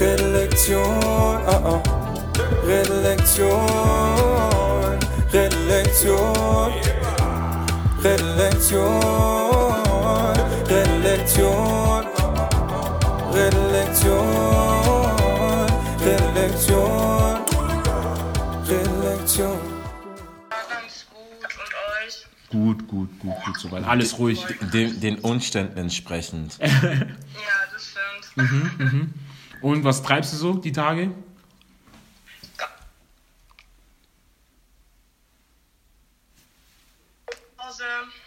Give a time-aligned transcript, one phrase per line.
[0.00, 0.80] Redlektion,
[1.46, 1.82] ah ah.
[2.64, 3.68] Redlektion,
[5.30, 6.72] Redlektion,
[8.02, 8.90] Redlektion,
[10.70, 12.06] Redlektion,
[13.34, 14.26] Redlektion,
[16.00, 17.44] Redlektion,
[18.68, 19.58] Redlektion.
[20.48, 21.06] Ganz
[22.50, 22.88] gut.
[22.88, 23.84] Gut, gut, gut, soweit.
[23.84, 24.46] Alles ruhig.
[24.72, 26.58] Den, den Umständen entsprechend.
[26.60, 26.68] Ja,
[27.72, 29.10] das stimmt.
[29.60, 31.10] Und was treibst du so die Tage?
[37.58, 37.84] Hause,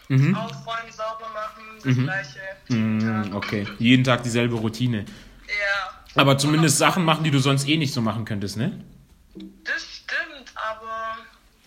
[0.09, 0.35] Mhm.
[0.35, 2.39] aufräumen, sauber machen, das gleiche.
[2.67, 3.25] jeden Tag.
[3.25, 4.99] Hm, Okay, jeden Tag dieselbe Routine.
[5.47, 8.83] Ja, Aber zumindest Sachen machen, die du sonst eh nicht so machen könntest, ne?
[9.63, 11.17] das stimmt, aber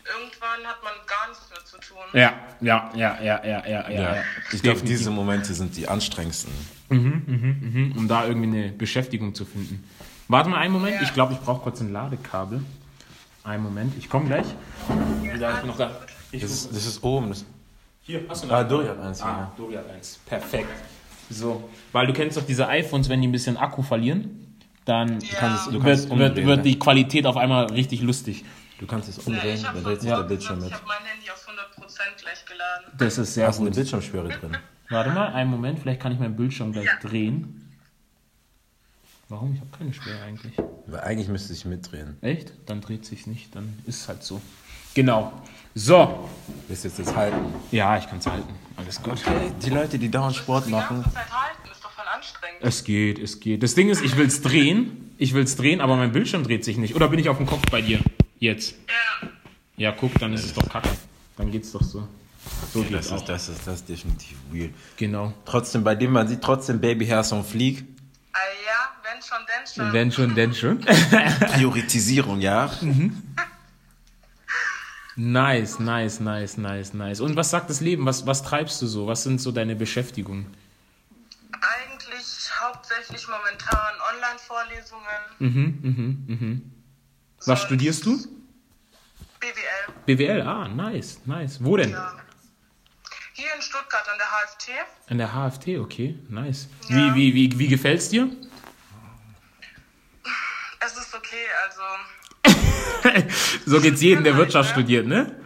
[0.06, 1.98] irgendwann hat man gar nichts mehr zu tun.
[2.12, 4.14] Ja, ja, ja, ja, ja, ja, ja.
[4.16, 4.24] Ja.
[4.52, 6.52] Ich glaube, diese Momente sind die anstrengendsten.
[6.90, 9.84] Um da irgendwie eine Beschäftigung zu finden.
[10.28, 11.02] Warte mal einen Moment, Ja.
[11.02, 12.62] ich glaube, ich brauche kurz ein Ladekabel.
[13.44, 14.46] Einen Moment, ich komme gleich.
[15.38, 16.00] Da ich bin noch da.
[16.32, 17.28] Ich Das ist, das ist oben.
[17.28, 17.44] Das,
[18.02, 19.22] hier, hast du ah, Dori hat eins.
[19.22, 19.52] Ah, Ja.
[19.56, 20.18] Dori hat eins.
[20.26, 20.68] Perfekt.
[21.30, 25.28] So, weil du kennst doch diese iPhones, wenn die ein bisschen Akku verlieren, dann Ja.
[25.38, 26.62] kannst du kannst wird, wird, umdrehen, wird ne?
[26.62, 28.44] die Qualität auf einmal richtig lustig.
[28.78, 30.68] Du kannst es Ja, umdrehen, ich habe dann dreht sich der Bildschirm mit.
[30.68, 32.84] ich habe mein Handy auf 100% gleich geladen.
[32.98, 33.76] Das ist sehr Da ist eine gut.
[33.76, 34.56] Bildschirmsperre drin.
[34.88, 36.96] Warte mal, einen Moment, vielleicht kann ich meinen Bildschirm gleich Ja.
[37.08, 37.62] drehen.
[39.28, 39.54] Warum?
[39.54, 40.54] Ich habe keine Sperre eigentlich.
[40.86, 42.16] Weil eigentlich müsste ich mitdrehen.
[42.22, 42.52] Echt?
[42.66, 44.40] Dann dreht sich's nicht, dann ist es halt so.
[44.94, 45.32] Genau.
[45.74, 46.28] So.
[46.68, 47.36] Willst du jetzt das halten?
[47.72, 48.54] Ja, ich kann es halten.
[48.76, 49.14] Alles gut.
[49.14, 51.02] Okay, die Leute, die dauernd Sport Die machen.
[51.02, 52.58] ganze Zeit halten, ist doch voll anstrengend.
[52.62, 53.62] Es geht, es geht.
[53.62, 55.10] Das Ding ist, ich will es drehen.
[55.18, 56.94] Ich will es drehen, aber mein Bildschirm dreht sich nicht.
[56.94, 57.98] Oder bin ich auf dem Kopf bei dir?
[58.38, 58.76] Jetzt.
[58.88, 59.28] Ja,
[59.78, 60.88] Ja, guck, dann ist es doch kacke.
[61.36, 62.06] Dann geht's doch so.
[62.72, 64.72] So Das geht's ist, das, ist, das ist definitiv weird.
[64.96, 65.32] Genau.
[65.44, 67.84] Trotzdem, bei dem man sieht trotzdem Baby Hairs on Fleek.
[68.32, 69.92] ah, ja wenn schon, denn schon.
[69.92, 70.80] Wenn schon, denn schon.
[71.54, 72.70] Priorisierung, ja.
[75.16, 77.20] nice, nice, nice, nice, nice.
[77.20, 78.04] Und was sagt das Leben?
[78.04, 79.06] Was, was treibst du so?
[79.06, 80.54] Was sind so deine Beschäftigungen?
[81.52, 85.04] Eigentlich hauptsächlich momentan Online-Vorlesungen.
[85.38, 86.72] Mhm, mhm, mhm.
[87.38, 88.16] Was Sonst studierst du?
[89.40, 89.94] BWL.
[90.06, 91.62] BWL, ah, nice, nice.
[91.62, 91.90] Wo denn?
[91.90, 92.14] Ja.
[93.36, 94.70] Hier in Stuttgart an der HFT.
[95.10, 96.68] An der HFT, okay, nice.
[96.88, 97.14] Ja.
[97.14, 98.30] Wie, wie, wie, wie gefällt's dir?
[100.80, 103.28] Es ist okay, also
[103.66, 105.36] So geht's jedem, der Wirtschaft studiert, ne?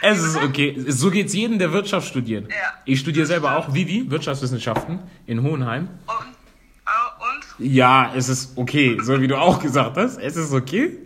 [0.00, 0.74] Es ist okay.
[0.88, 2.50] So geht's jedem, der Wirtschaft studiert.
[2.50, 2.74] Ja.
[2.86, 5.90] Ich studiere selber auch Vivi, Wirtschaftswissenschaften in Hohenheim.
[6.08, 10.18] ah, und Ja, es ist okay, so wie du auch gesagt hast.
[10.18, 10.98] Es ist okay.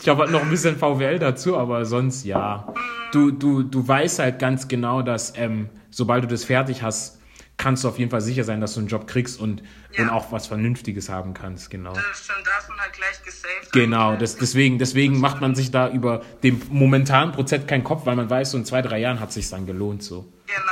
[0.00, 2.72] Ich habe halt noch ein bisschen VWL dazu, aber sonst ja.
[3.12, 7.18] Du, du, du weißt halt ganz genau, dass ähm, sobald du das fertig hast,
[7.58, 9.62] kannst du auf jeden Fall sicher sein, dass du einen Job kriegst und,
[9.92, 10.04] Ja.
[10.04, 11.92] und auch was Vernünftiges haben kannst, genau.
[11.92, 13.72] das stimmt, da ist man halt gleich gesaved.
[13.72, 18.16] Genau, das, deswegen, deswegen macht man sich da über den momentanen Prozent keinen Kopf, weil
[18.16, 20.32] man weiß, so in zwei, drei Jahren hat sich dann gelohnt, so.
[20.46, 20.62] Genau.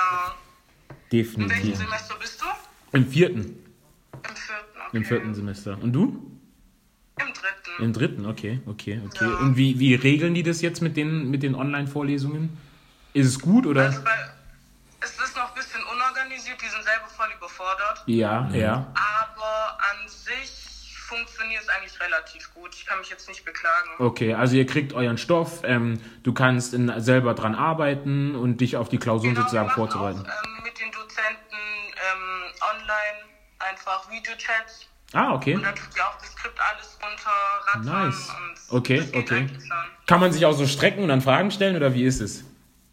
[1.11, 1.77] In welchem Definitiv.
[1.77, 2.97] Semester bist du?
[2.97, 3.47] Im vierten, Im
[4.23, 4.97] vierten, okay.
[4.97, 5.79] im vierten Semester.
[5.83, 6.38] Und du?
[7.21, 7.83] Im dritten.
[7.83, 9.25] Im dritten, okay, okay, okay.
[9.25, 9.37] Ja.
[9.39, 12.59] Und wie, wie regeln die das jetzt mit den, mit den Online-Vorlesungen?
[13.13, 13.83] Ist es gut oder?
[13.87, 14.11] Also bei,
[15.01, 18.03] es ist noch ein bisschen unorganisiert, die sind selber voll überfordert.
[18.07, 18.93] Ja, ja.
[18.95, 20.69] Aber an sich
[21.09, 22.75] funktioniert es eigentlich relativ gut.
[22.75, 23.89] Ich kann mich jetzt nicht beklagen.
[23.99, 28.77] Okay, also ihr kriegt euren Stoff, ähm, du kannst in, selber dran arbeiten und dich
[28.77, 30.21] auf die Klausuren Genau, sozusagen vorzubereiten.
[30.21, 33.29] Auch, ähm, mit den Dozenten ähm, online
[33.59, 34.87] einfach Videochats.
[35.13, 35.55] Ah, okay.
[35.55, 38.09] Und dann tut ihr auch das Skript alles runterrattern.
[38.09, 38.29] Nice.
[38.29, 39.49] Und Okay, okay.
[40.07, 42.45] Kann man sich auch so strecken und dann Fragen stellen oder wie ist es?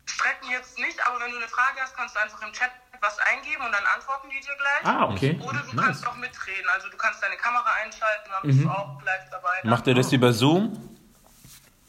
[0.05, 2.69] Strecken jetzt nicht, aber wenn du eine Frage hast, kannst du einfach im Chat
[3.01, 4.85] was eingeben und dann antworten die dir gleich.
[4.95, 5.39] Ah, okay.
[5.43, 5.85] Oder du Nice.
[5.85, 6.65] kannst auch mitreden.
[6.73, 9.49] Also du kannst deine Kamera einschalten, dann bist du auch live dabei.
[9.61, 9.69] Dann.
[9.71, 10.95] Macht ihr das über Zoom?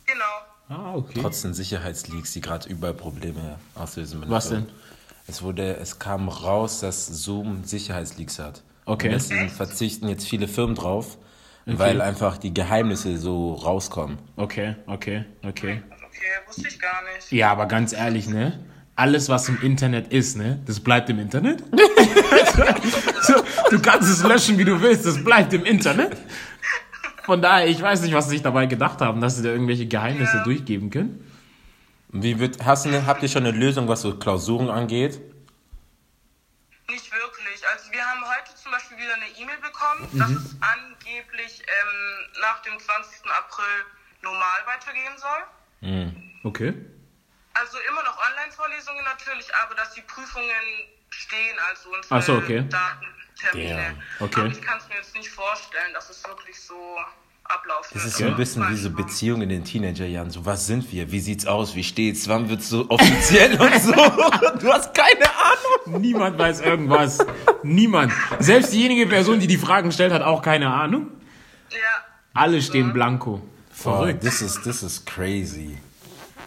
[0.07, 0.25] Genau.
[0.69, 1.21] Ah, okay.
[1.23, 4.25] Trotzdem Sicherheitsleaks, die gerade überall Probleme auslösen.
[4.29, 4.69] Was denn?
[5.29, 8.63] Es wurde, es kam raus, dass Zoom Sicherheitsleaks hat.
[8.87, 9.09] Okay.
[9.09, 11.19] Und deswegen verzichten jetzt viele Firmen drauf,
[11.67, 14.19] weil einfach die Geheimnisse so rauskommen.
[14.37, 15.83] Okay, okay, okay.
[15.91, 17.31] Okay, wusste ich gar nicht.
[17.33, 18.59] Ja, aber ganz ehrlich, ne?
[18.95, 20.63] Alles, was im Internet ist, ne?
[20.65, 21.63] Das bleibt im Internet.
[23.23, 23.35] so,
[23.71, 26.17] du kannst es löschen, wie du willst, das bleibt im Internet.
[27.25, 29.87] Von daher, ich weiß nicht, was sie sich dabei gedacht haben, dass sie da irgendwelche
[29.87, 30.45] Geheimnisse Ja.
[30.45, 31.23] durchgeben können.
[32.11, 35.21] Wie wird, hast du habt ihr schon eine Lösung, was so Klausuren angeht?
[36.89, 37.61] Nicht wirklich.
[37.75, 40.19] Also wir haben heute zum Beispiel wieder eine E-Mail bekommen, Mhm.
[40.19, 43.31] dass es angeblich ähm, nach dem 20.
[43.31, 43.85] April
[44.23, 46.21] normal weitergehen soll.
[46.43, 46.75] Okay.
[47.55, 50.51] Also immer noch Online-Vorlesungen natürlich, aber dass die Prüfungen
[51.11, 52.65] stehen, also unsere so, okay.
[52.69, 53.07] Daten
[53.39, 53.75] Termine.
[54.19, 54.41] Damn, okay.
[54.41, 56.99] Aber ich kann es mir jetzt nicht vorstellen, dass es wirklich so
[57.49, 60.31] ablaufen Das ist so ein bisschen wie so Beziehungen in den Teenagerjahren.
[60.31, 61.11] So, was sind wir?
[61.13, 61.75] Wie sieht's aus?
[61.75, 62.29] Wie steht's?
[62.29, 63.93] Wann wird's so offiziell und so?
[64.61, 66.01] Du hast keine Ahnung.
[66.01, 67.19] Niemand weiß irgendwas.
[67.63, 68.13] Niemand.
[68.39, 71.09] Selbst diejenige Person, die die Fragen stellt, hat auch keine Ahnung.
[71.71, 71.79] Ja,
[72.35, 73.43] Alle stehen blanko.
[73.71, 74.25] Verrückt.
[74.25, 75.77] Das ist, das ist crazy.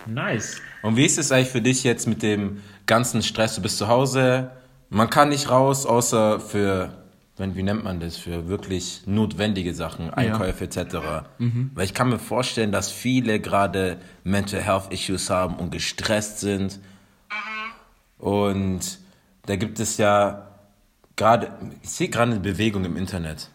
[0.06, 0.60] Nice.
[0.81, 3.56] Und wie ist es eigentlich für dich jetzt mit dem ganzen Stress?
[3.56, 4.52] Du bist zu Hause,
[4.90, 6.92] man kann nicht raus, außer für,
[7.40, 10.98] wenn, wie nennt man das, für wirklich notwendige Sachen, Einkäufe etc.
[11.74, 16.80] Weil ich kann mir vorstellen, dass viele gerade Mental Health Issues haben und gestresst sind.
[18.18, 19.00] Und
[19.46, 20.50] da gibt es ja
[21.16, 21.52] gerade,
[21.82, 23.50] ich sehe gerade eine Bewegung im Internet.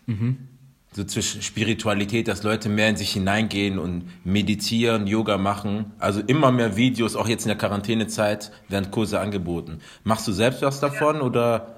[0.92, 5.92] So zwischen Spiritualität, dass Leute mehr in sich hineingehen und meditieren, Yoga machen.
[5.98, 9.80] Also immer mehr Videos, auch jetzt in der Quarantänezeit, werden Kurse angeboten.
[10.04, 11.73] Machst du selbst was davon oder?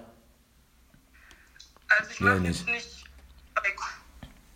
[1.88, 3.04] Also ich mache jetzt nicht
[3.54, 3.70] bei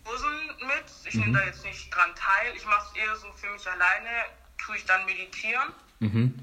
[0.03, 0.85] Kursen mit.
[1.05, 1.21] Ich Mhm.
[1.21, 2.53] nehme da jetzt nicht dran teil.
[2.55, 4.09] Ich mache es eher so für mich alleine.
[4.57, 5.73] Tue ich dann meditieren.
[5.99, 6.33] Mhm.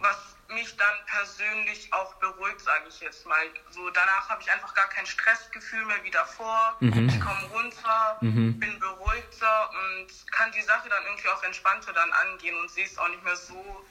[0.00, 0.16] Was
[0.48, 3.38] mich dann persönlich auch beruhigt, sage ich jetzt mal.
[3.70, 6.76] So danach habe ich einfach gar kein Stressgefühl mehr wie davor.
[6.80, 7.08] Mhm.
[7.08, 12.54] Ich komme runter, bin beruhigter und kann die Sache dann irgendwie auch entspannter dann angehen
[12.56, 13.84] und sehe es auch nicht mehr so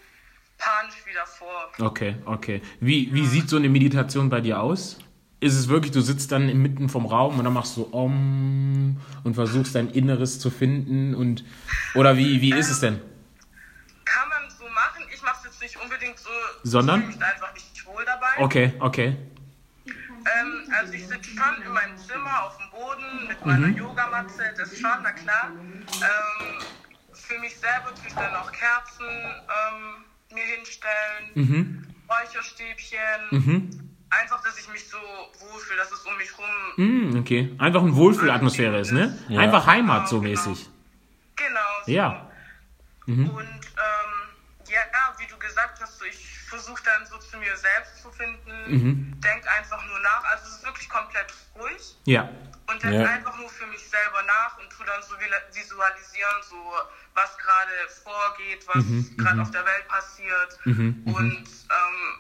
[0.59, 1.71] panisch wie davor.
[1.79, 2.61] Okay, okay.
[2.79, 4.99] Wie, wie sieht so eine Meditation bei dir aus?
[5.41, 9.33] Ist es wirklich, du sitzt dann inmitten vom Raum und dann machst du Om und
[9.33, 11.43] versuchst dein Inneres zu finden und
[11.95, 13.01] oder wie, wie ist es denn?
[14.05, 15.03] Kann man so machen.
[15.11, 16.29] Ich mache es jetzt nicht unbedingt so.
[16.61, 16.99] Sondern?
[16.99, 18.27] Ich fühle mich einfach nicht wohl dabei.
[18.38, 19.17] Okay, okay.
[19.88, 23.77] Ähm, also ich sitze schon in meinem Zimmer auf dem Boden mit meiner Mhm.
[23.77, 25.51] Yogamatte, das schon, na klar.
[25.55, 26.61] Ähm,
[27.13, 31.88] für mich selber tue ich dann auch Kerzen ähm, mir hinstellen, Mhm.
[32.07, 33.88] Räucherstäbchen.
[34.11, 34.97] Einfach, dass ich mich so
[35.39, 36.45] wohlfühle, dass es um mich rum.
[36.75, 37.55] Hm, okay.
[37.57, 39.17] Einfach eine Wohlfühlatmosphäre ist, ne?
[39.29, 39.39] Ja.
[39.39, 40.69] Einfach Heimat so Genau, mäßig.
[41.37, 41.59] Genau.
[41.85, 41.91] So.
[41.91, 42.29] Ja.
[43.05, 43.29] Mhm.
[43.29, 44.11] Und ähm,
[44.67, 44.79] ja,
[45.17, 49.21] wie du gesagt hast, so, ich versuche dann so zu mir selbst zu finden, Mhm.
[49.21, 50.23] denk einfach nur nach.
[50.25, 51.95] Also es ist wirklich komplett ruhig.
[52.05, 52.29] Ja.
[52.67, 53.05] Und denk Ja.
[53.07, 56.55] einfach nur für mich selber nach und tu dann so visualisieren, so
[57.15, 57.71] was gerade
[58.03, 60.59] vorgeht, was Mhm, gerade auf der Welt passiert.
[60.65, 62.19] Und ähm,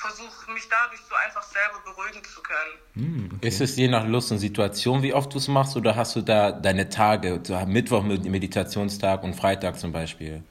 [0.00, 3.38] versuche mich dadurch so einfach selber beruhigen zu können.
[3.42, 6.22] Ist es je nach Lust und Situation, wie oft du es machst, oder hast du
[6.22, 10.42] da deine Tage, so Mittwoch mit Meditationstag und Freitag zum Beispiel?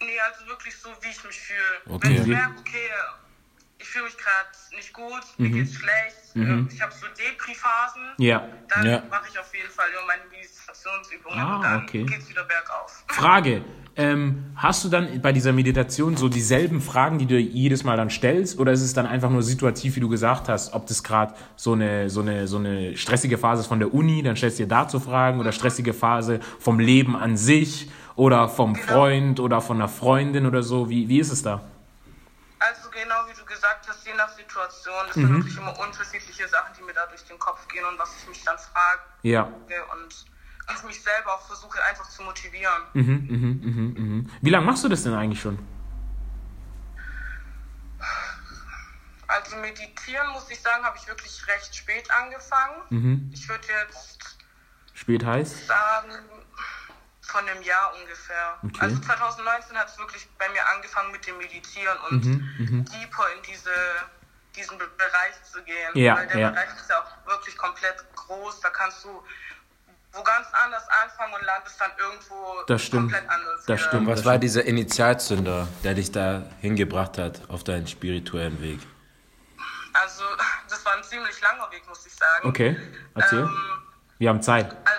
[0.00, 1.94] Nee, also wirklich so, wie ich mich fühle.
[1.96, 2.08] Okay.
[2.08, 2.90] Wenn ich merke, okay,
[3.78, 6.40] ich fühle mich gerade nicht gut, mir geht's schlecht, äh,
[6.72, 8.46] ich habe so Depri-Phasen, Ja.
[8.74, 9.02] dann Ja.
[9.10, 12.04] mache ich auf jeden Fall immer meine Meditationsübungen Ah, und dann okay.
[12.04, 13.04] geht's wieder bergauf.
[13.08, 13.62] Frage.
[13.96, 18.10] Ähm, hast du dann bei dieser Meditation so dieselben Fragen, die du jedes Mal dann
[18.10, 21.34] stellst, oder ist es dann einfach nur situativ, wie du gesagt hast, ob das gerade
[21.54, 24.64] so eine, so, eine, so eine stressige Phase ist von der Uni, dann stellst du
[24.64, 29.76] dir dazu Fragen, oder stressige Phase vom Leben an sich, oder vom Freund, oder von
[29.76, 31.60] einer Freundin oder so, wie, wie ist es da?
[34.04, 35.20] Je nach Situation, das Mhm.
[35.26, 38.28] sind wirklich immer unterschiedliche Sachen, die mir da durch den Kopf gehen und was ich
[38.28, 39.42] mich dann frage Ja.
[39.42, 40.26] und
[40.76, 42.82] ich mich selber auch versuche einfach zu motivieren.
[42.94, 44.30] Mhm.
[44.42, 45.58] Wie lange machst du das denn eigentlich schon?
[49.26, 52.82] Also meditieren, muss ich sagen, habe ich wirklich recht spät angefangen.
[52.90, 53.30] Mhm.
[53.32, 54.36] Ich würde jetzt
[54.92, 55.66] Spät heiß?
[55.66, 56.12] sagen,
[57.34, 58.58] von einem Jahr ungefähr.
[58.62, 58.78] Okay.
[58.80, 63.42] Also 2019 hat es wirklich bei mir angefangen mit dem Meditieren und Mhm, deeper in
[63.42, 63.70] diese,
[64.54, 65.90] diesen Be- Bereich zu gehen.
[65.94, 66.50] Ja, Weil der ja.
[66.50, 68.60] Bereich ist ja auch wirklich komplett groß.
[68.60, 69.22] Da kannst du
[70.16, 73.10] wo ganz anders anfangen und landest dann irgendwo Das stimmt.
[73.12, 73.64] komplett anders.
[73.66, 74.06] Das stimmt.
[74.06, 78.78] Was war dieser Initialzünder, der dich da hingebracht hat auf deinen spirituellen Weg?
[79.92, 80.22] Also
[80.70, 82.48] das war ein ziemlich langer Weg, muss ich sagen.
[82.48, 82.76] Okay,
[83.16, 83.40] erzähl.
[83.40, 83.82] Ähm,
[84.18, 84.70] Wir haben Zeit.
[84.84, 84.93] Also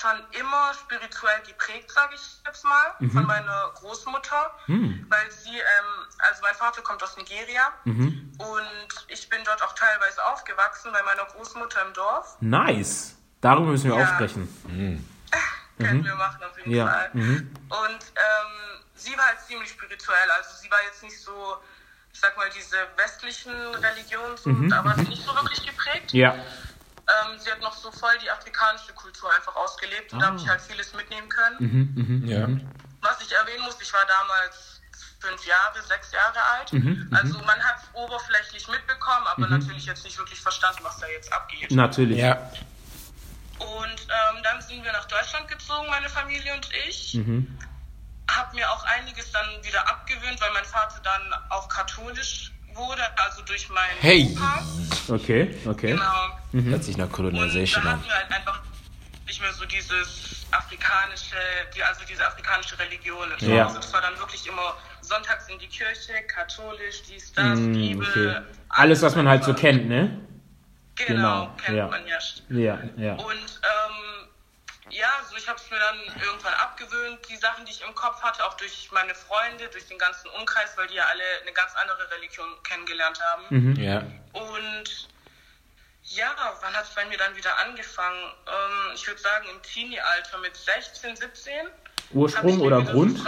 [0.00, 3.10] schon immer spirituell geprägt, sage ich jetzt mal, Mhm.
[3.12, 5.06] von meiner Großmutter, Hm.
[5.08, 8.32] weil sie, ähm, also mein Vater kommt aus Nigeria Mhm.
[8.38, 12.36] und ich bin dort auch teilweise aufgewachsen bei meiner Großmutter im Dorf.
[12.40, 13.16] Nice.
[13.40, 14.04] Darüber müssen wir Ja.
[14.04, 14.48] auch sprechen.
[15.78, 16.76] Können wir machen auf jeden Mhm.
[16.76, 17.10] Ja, Fall.
[17.14, 17.54] mhm.
[17.70, 21.56] Und ähm, sie war halt ziemlich spirituell, also sie war jetzt nicht so,
[22.12, 26.12] ich sag mal, diese westlichen Religionen, so, da war sie nicht so wirklich geprägt.
[26.12, 26.18] Mhm.
[26.20, 26.34] Ja.
[27.10, 30.42] Ähm, sie hat noch so voll die afrikanische Kultur einfach ausgelebt und da habe Ah.
[30.42, 31.56] ich halt vieles mitnehmen können.
[31.96, 32.26] Mhm.
[32.26, 32.46] Ja.
[33.00, 34.80] Was ich erwähnen muss, ich war damals
[35.20, 36.72] fünf Jahre, sechs Jahre alt.
[36.72, 41.06] Mhm, Also man hat es oberflächlich mitbekommen, aber natürlich jetzt nicht wirklich verstanden, was da
[41.08, 41.70] jetzt abgeht.
[41.70, 42.18] Natürlich.
[42.18, 42.36] Ja.
[43.58, 47.18] Und ähm, dann sind wir nach Deutschland gezogen, meine Familie und ich.
[48.30, 53.42] Hab mir auch einiges dann wieder abgewöhnt, weil mein Vater dann auch katholisch wurde, also
[53.42, 54.36] durch meinen Hey.
[54.36, 54.64] Opa.
[55.08, 55.92] Okay, okay.
[55.92, 56.68] Genau.
[56.70, 57.96] Hört sich nach Und Colonization da an.
[57.98, 58.60] hatten wir halt einfach
[59.26, 61.36] nicht mehr so dieses afrikanische,
[61.74, 63.28] die, also diese afrikanische Religion.
[63.38, 63.66] im Ja.
[63.68, 63.80] Zuhause.
[63.80, 68.36] Das war dann wirklich immer sonntags in die Kirche, katholisch, dies, das, Mm, Bibel.
[68.36, 68.46] okay.
[68.70, 70.20] Alles, was man halt so kennt, ne?
[70.96, 71.86] Genau, Genau, kennt ja.
[71.86, 72.18] man ja.
[72.50, 73.12] Ja, ja.
[73.14, 74.28] Und ähm,
[74.90, 78.20] ja, so ich habe es mir dann irgendwann abgewöhnt, die Sachen, die ich im Kopf
[78.22, 81.72] hatte, auch durch meine Freunde, durch den ganzen Umkreis, weil die ja alle eine ganz
[81.76, 83.44] andere Religion kennengelernt haben.
[83.50, 83.76] Mhm.
[83.76, 84.02] Ja.
[84.32, 85.08] Und
[86.02, 88.32] ja, wann hat es bei mir dann wieder angefangen?
[88.46, 91.52] Ähm, ich würde sagen im Teenie-Alter mit 16, 17.
[91.58, 93.18] hab ich Ursprung oder Grund?
[93.18, 93.24] So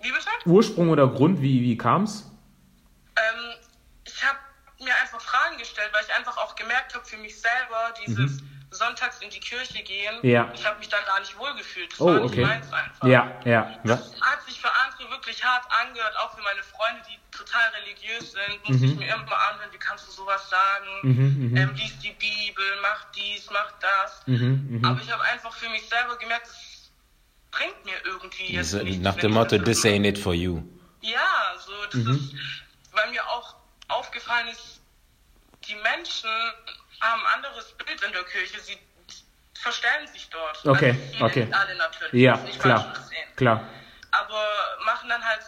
[0.00, 0.28] Wie bitte?
[0.46, 2.30] Ursprung oder Grund, wie, wie kam's?
[3.16, 3.54] Ähm,
[4.04, 4.38] ich habe
[4.80, 8.42] mir einfach Fragen gestellt, weil ich einfach auch gemerkt habe für mich selber, dieses
[8.76, 10.28] sonntags in die Kirche gehen, Mhm.
[10.28, 10.50] Ja.
[10.54, 11.92] ich habe mich da gar nicht wohlgefühlt.
[11.92, 12.42] Das Oh, war nicht okay.
[12.42, 13.06] meins einfach.
[13.08, 13.78] Ja, ja.
[13.84, 14.12] Was?
[14.12, 18.32] Das hat sich für andere wirklich hart angehört, auch für meine Freunde, die total religiös
[18.32, 20.86] sind, musste ich mir immer anhören, wie kannst du sowas sagen?
[21.02, 24.22] Mhm, ähm, lies die Bibel, mach dies, mach das.
[24.26, 26.90] Mhm, Aber ich habe einfach für mich selber gemerkt, das
[27.50, 30.62] bringt mir irgendwie jetzt So, nichts, Nach dem Motto, das this ain't it for you.
[31.00, 32.10] Ja, so das Mhm.
[32.10, 32.34] ist,
[32.92, 33.54] weil mir auch
[33.88, 34.80] aufgefallen ist,
[35.68, 36.28] die Menschen
[37.00, 38.60] haben ein anderes Bild in der Kirche.
[38.60, 38.78] Sie
[39.58, 40.64] verstellen sich dort.
[40.66, 41.48] Okay, also okay.
[41.52, 42.22] Alle natürlich.
[42.22, 42.94] Ja, das klar.
[43.36, 43.60] Klar.
[44.12, 44.44] Aber
[44.84, 45.40] machen dann halt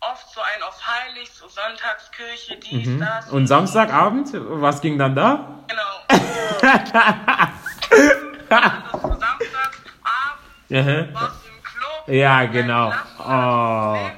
[0.00, 3.26] oft so ein auf heilig, so Sonntagskirche, dies, das.
[3.28, 3.32] Mhm.
[3.32, 5.64] Und Samstagabend, was ging dann da?
[5.68, 5.82] Genau.
[6.08, 7.52] Anders
[9.02, 9.76] so Samstagabend
[10.68, 11.14] Mhm.
[11.14, 12.08] warst du im Club.
[12.08, 12.88] Ja, genau.
[12.88, 14.16] Glas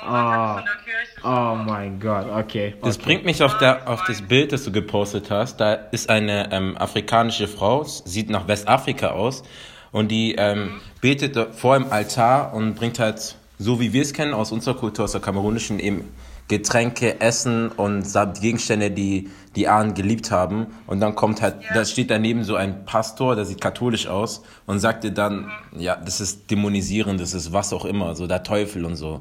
[0.00, 0.10] Oh.
[0.10, 1.24] Der Kirche.
[1.24, 2.74] Oh mein Gott, okay.
[2.82, 3.04] Das okay.
[3.04, 5.58] bringt mich auf, der, auf das Bild, das du gepostet hast.
[5.58, 9.42] Da ist eine ähm, afrikanische Frau, sieht nach Westafrika aus
[9.90, 14.34] und die ähm, betet vor dem Altar und bringt halt, so wie wir es kennen
[14.34, 16.04] aus unserer Kultur, aus der kamerunischen, eben
[16.48, 18.06] Getränke, Essen und
[18.40, 20.68] Gegenstände, die die Ahnen geliebt haben.
[20.86, 24.78] Und dann kommt halt, da steht daneben so ein Pastor, der sieht katholisch aus und
[24.78, 28.86] sagt dir dann, ja, das ist dämonisierend, das ist was auch immer, so der Teufel
[28.86, 29.20] und so.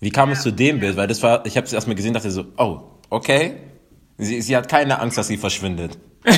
[0.00, 0.96] Wie kam es zu dem Bild?
[0.96, 3.60] Weil das war, ich habe es erstmal gesehen, dachte so, oh, okay.
[4.16, 5.98] Sie, sie hat keine Angst, dass sie verschwindet.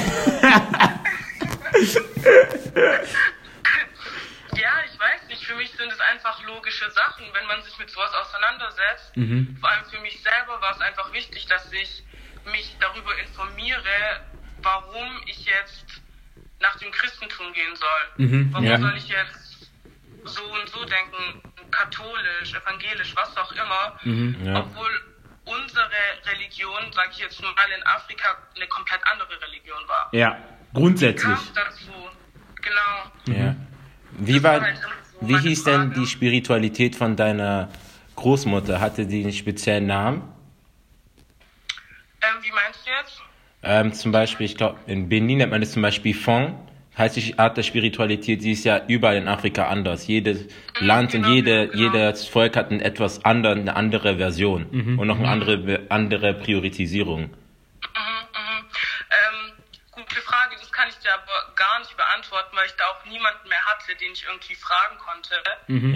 [4.56, 5.44] Ja, ich weiß nicht.
[5.44, 9.16] Für mich sind es einfach logische Sachen, wenn man sich mit sowas auseinandersetzt.
[9.16, 9.56] Mhm.
[9.60, 12.02] Vor allem für mich selber war es einfach wichtig, dass ich
[12.52, 14.20] mich darüber informiere,
[14.62, 15.86] warum ich jetzt
[16.60, 18.26] nach dem Christentum gehen soll.
[18.26, 18.78] Mhm, Warum ja.
[18.78, 19.70] soll ich jetzt
[20.24, 21.40] so und so denken,
[21.84, 24.60] katholisch, evangelisch, was auch immer, Mhm, Ja.
[24.60, 24.90] obwohl
[25.44, 25.88] unsere
[26.32, 30.08] Religion, sage ich jetzt mal, in Afrika eine komplett andere Religion war.
[30.12, 30.36] Ja,
[30.74, 31.22] grundsätzlich.
[31.24, 31.92] Kam dazu,
[32.56, 33.38] genau.
[33.38, 33.56] Ja.
[34.12, 36.00] Wie war, halt so wie hieß denn Frage.
[36.00, 37.68] die Spiritualität von deiner
[38.16, 38.80] Großmutter?
[38.80, 40.22] Hatte die einen speziellen Namen?
[42.22, 43.22] Ähm, wie meinst du jetzt?
[43.62, 46.66] Ähm, zum Beispiel, ich glaube, in Benin nennt man das zum Beispiel Fong.
[46.98, 50.06] Heißt die Art der Spiritualität, die ist ja überall in Afrika anders.
[50.06, 50.46] Jedes
[50.80, 51.94] Land und genau, jede, genau.
[51.94, 54.66] jedes Volk hat ein etwas andere, eine andere Version
[54.98, 57.22] und noch eine andere, andere Priorisierung.
[57.22, 58.64] Mhm, mhm.
[59.10, 59.52] Ähm,
[59.92, 63.48] gute Frage, das kann ich dir aber gar nicht beantworten, weil ich da auch niemanden
[63.48, 65.34] mehr hatte, den ich irgendwie fragen konnte.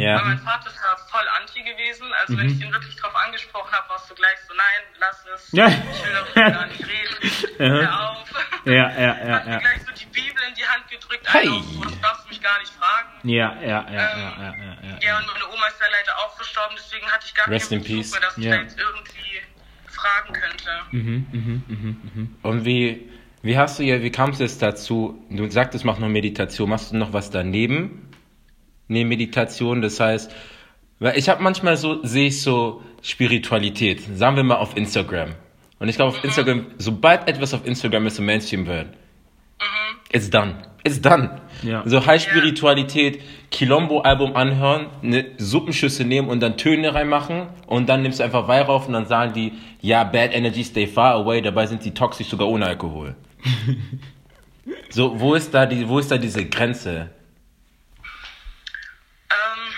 [0.00, 0.16] Ja.
[0.16, 2.12] Weil mein Vater ist da voll anti gewesen.
[2.20, 5.52] Also wenn ich ihn wirklich drauf angesprochen habe, warst du gleich so, nein, lass es.
[5.52, 5.68] Ja.
[5.68, 7.30] Ich will darüber gar nicht reden.
[7.58, 8.28] Hör auf.
[8.64, 9.58] Ja, ja, ja, Hat mir ja.
[9.58, 11.26] gleich so die Bibel in die Hand gedrückt.
[11.32, 11.46] Hey.
[11.46, 13.28] Du darfst mich gar nicht fragen.
[13.28, 14.98] Ja, ja, ja, ja, Ähm, ja, ja, ja.
[15.00, 17.84] Ja, und meine Oma ist ja leider auch verstorben, deswegen hatte ich gar Rest keinen
[17.84, 18.56] in Bezug mehr, dass ich Ja.
[18.56, 19.42] da jetzt irgendwie
[19.88, 20.80] fragen könnte.
[22.42, 23.10] Und wie,
[23.44, 25.18] wie hast du ja, wie kamst du es dazu?
[25.28, 26.70] Du sagtest, mach noch Meditation.
[26.70, 28.08] Machst du noch was daneben?
[28.88, 30.34] Neben Meditation, das heißt,
[30.98, 35.34] weil ich habe manchmal so, sehe ich so Spiritualität, sagen wir mal auf Instagram.
[35.78, 38.88] Und ich glaube, auf Instagram, sobald etwas auf Instagram ist, so Mainstream wird,
[40.10, 40.54] it's done.
[40.82, 41.40] It's done.
[41.62, 41.82] Ja.
[41.86, 48.20] So High Spiritualität, Kilombo-Album anhören, eine Suppenschüssel nehmen und dann Töne reinmachen und dann nimmst
[48.20, 51.84] du einfach Weihrauch und dann sagen die, ja, bad energy stay far away, dabei sind
[51.84, 53.16] die toxisch sogar ohne Alkohol.
[54.90, 57.10] So, wo ist da die, wo ist da diese Grenze?
[59.30, 59.74] Ähm,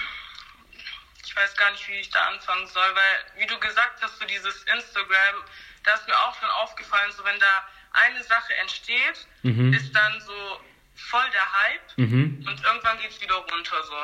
[1.25, 4.25] ich weiß gar nicht, wie ich da anfangen soll, weil, wie du gesagt hast, so
[4.27, 5.43] dieses Instagram,
[5.85, 9.27] da ist mir auch schon aufgefallen, so wenn da eine Sache entsteht,
[9.75, 10.61] ist dann so
[10.95, 11.99] voll der Hype
[12.47, 13.97] und irgendwann geht's wieder runter so.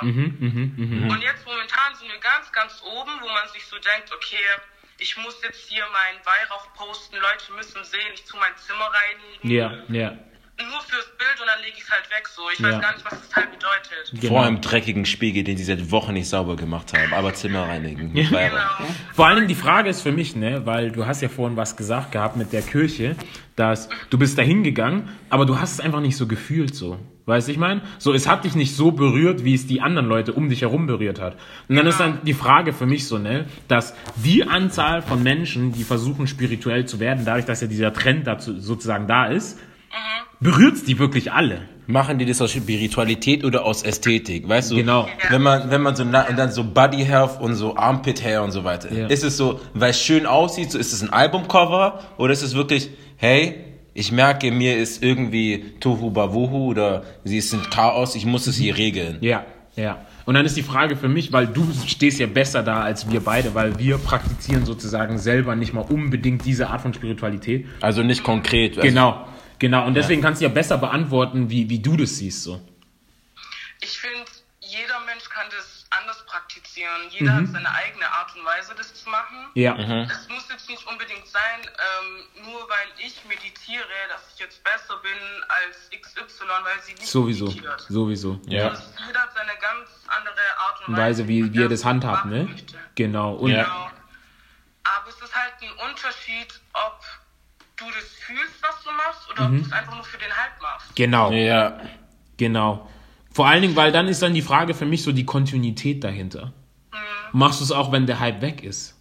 [1.11, 4.38] Und jetzt momentan sind wir ganz, ganz oben, wo man sich so denkt, okay,
[5.02, 9.50] ich muss jetzt hier meinen Weihrauch posten, Leute müssen sehen, ich tu mein Zimmer reinigen.
[9.50, 10.12] Ja, ja.
[10.62, 12.42] nur fürs Bild und dann lege ich es halt weg so.
[12.52, 12.68] Ich Ja.
[12.71, 14.12] weiß gar nicht, was das halt bedeutet.
[14.12, 14.28] Genau.
[14.35, 17.12] Vor einem dreckigen Spiegel, den sie seit Wochen nicht sauber gemacht haben.
[17.14, 18.16] Aber Zimmer reinigen.
[18.16, 18.30] Ja.
[18.30, 18.92] Weil- Genau.
[19.12, 21.76] Vor allen Dingen die Frage ist für mich, ne, weil du hast ja vorhin was
[21.76, 23.16] gesagt gehabt mit der Kirche,
[23.56, 26.99] dass du bist da hingegangen, aber du hast es einfach nicht so gefühlt so.
[27.25, 27.83] Weißt du, ich meine?
[27.99, 30.87] So, es hat dich nicht so berührt, wie es die anderen Leute um dich herum
[30.87, 31.37] berührt hat.
[31.69, 35.73] Und dann ist dann die Frage für mich so, ne, dass die Anzahl von Menschen,
[35.73, 39.59] die versuchen spirituell zu werden, dadurch, dass ja dieser Trend dazu sozusagen da ist,
[40.41, 41.62] berührt's die wirklich alle.
[41.87, 44.49] Machen die das aus Spiritualität oder aus Ästhetik?
[44.49, 44.76] Weißt du?
[44.76, 45.09] Genau.
[45.31, 48.43] Wenn man, wenn man so, na, und dann so Body Health und so Armpit Hair
[48.43, 48.93] und so weiter.
[48.93, 49.07] Ja.
[49.07, 52.55] Ist es so, weil es schön aussieht, so ist es ein Albumcover oder ist es
[52.55, 58.25] wirklich, hey, ich merke, mir ist irgendwie Tohu Bavuhu oder sie ist ein Chaos, ich
[58.25, 59.19] muss es hier regeln.
[59.21, 59.45] Ja,
[59.77, 60.07] ja.
[60.25, 63.21] Und dann ist die Frage für mich, weil du stehst ja besser da als wir
[63.21, 67.67] beide, weil wir praktizieren sozusagen selber nicht mal unbedingt diese Art von Spiritualität.
[67.81, 68.79] Also nicht konkret.
[68.79, 69.27] Also, Genau,
[69.59, 69.87] genau.
[69.87, 72.45] Und deswegen kannst du ja besser beantworten, wie, wie du das siehst.
[72.45, 72.61] So.
[73.83, 74.25] Ich finde,
[74.61, 76.25] jeder Mensch kann das anders
[76.83, 77.11] praktizieren.
[77.11, 79.37] Jeder hat seine eigene Art und Weise, das zu machen.
[79.55, 84.62] Ja, Es muss jetzt nicht unbedingt sein, ähm, nur weil ich meditiere, dass ich jetzt
[84.65, 85.12] besser bin
[85.49, 87.81] als XY, weil sie nicht sowieso, meditiert.
[87.89, 88.41] sowieso.
[88.47, 88.69] Ja.
[88.71, 92.27] Also jeder hat seine ganz andere Art und Und Weise, wie, wie er das handhabt,
[92.27, 92.45] ne?
[92.45, 92.79] möchte.
[92.95, 93.35] Genau.
[93.35, 93.62] Und Ja.
[93.65, 93.91] Genau.
[94.85, 97.01] Aber es ist halt ein Unterschied, ob
[97.77, 99.57] du das fühlst, was du machst, oder Mhm.
[99.59, 100.95] ob du es einfach nur für den Hype machst.
[100.97, 101.81] genau, Ja.
[102.37, 102.91] genau.
[103.33, 106.53] Vor allen Dingen, weil dann ist dann die Frage für mich so die Kontinuität dahinter.
[107.33, 108.97] Machst du es auch, wenn der Hype weg ist?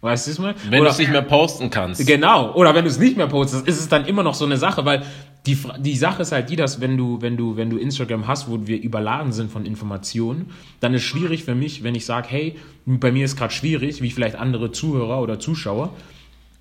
[0.00, 0.54] Weißt du es mal?
[0.68, 2.06] Wenn du es nicht mehr posten kannst.
[2.06, 2.54] Genau.
[2.54, 4.84] Oder wenn du es nicht mehr postest, ist es dann immer noch so eine Sache,
[4.84, 5.02] weil
[5.46, 8.50] die, die Sache ist halt die, dass wenn du, wenn du, wenn du Instagram hast,
[8.50, 12.56] wo wir überladen sind von Informationen, dann ist schwierig für mich, wenn ich sage, hey,
[12.84, 15.92] bei mir ist gerade schwierig, wie vielleicht andere Zuhörer oder Zuschauer,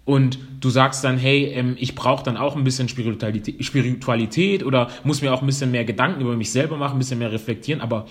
[0.05, 4.89] und du sagst dann, hey, ähm, ich brauche dann auch ein bisschen Spiritualität, Spiritualität oder
[5.03, 7.81] muss mir auch ein bisschen mehr Gedanken über mich selber machen, ein bisschen mehr reflektieren,
[7.81, 8.05] aber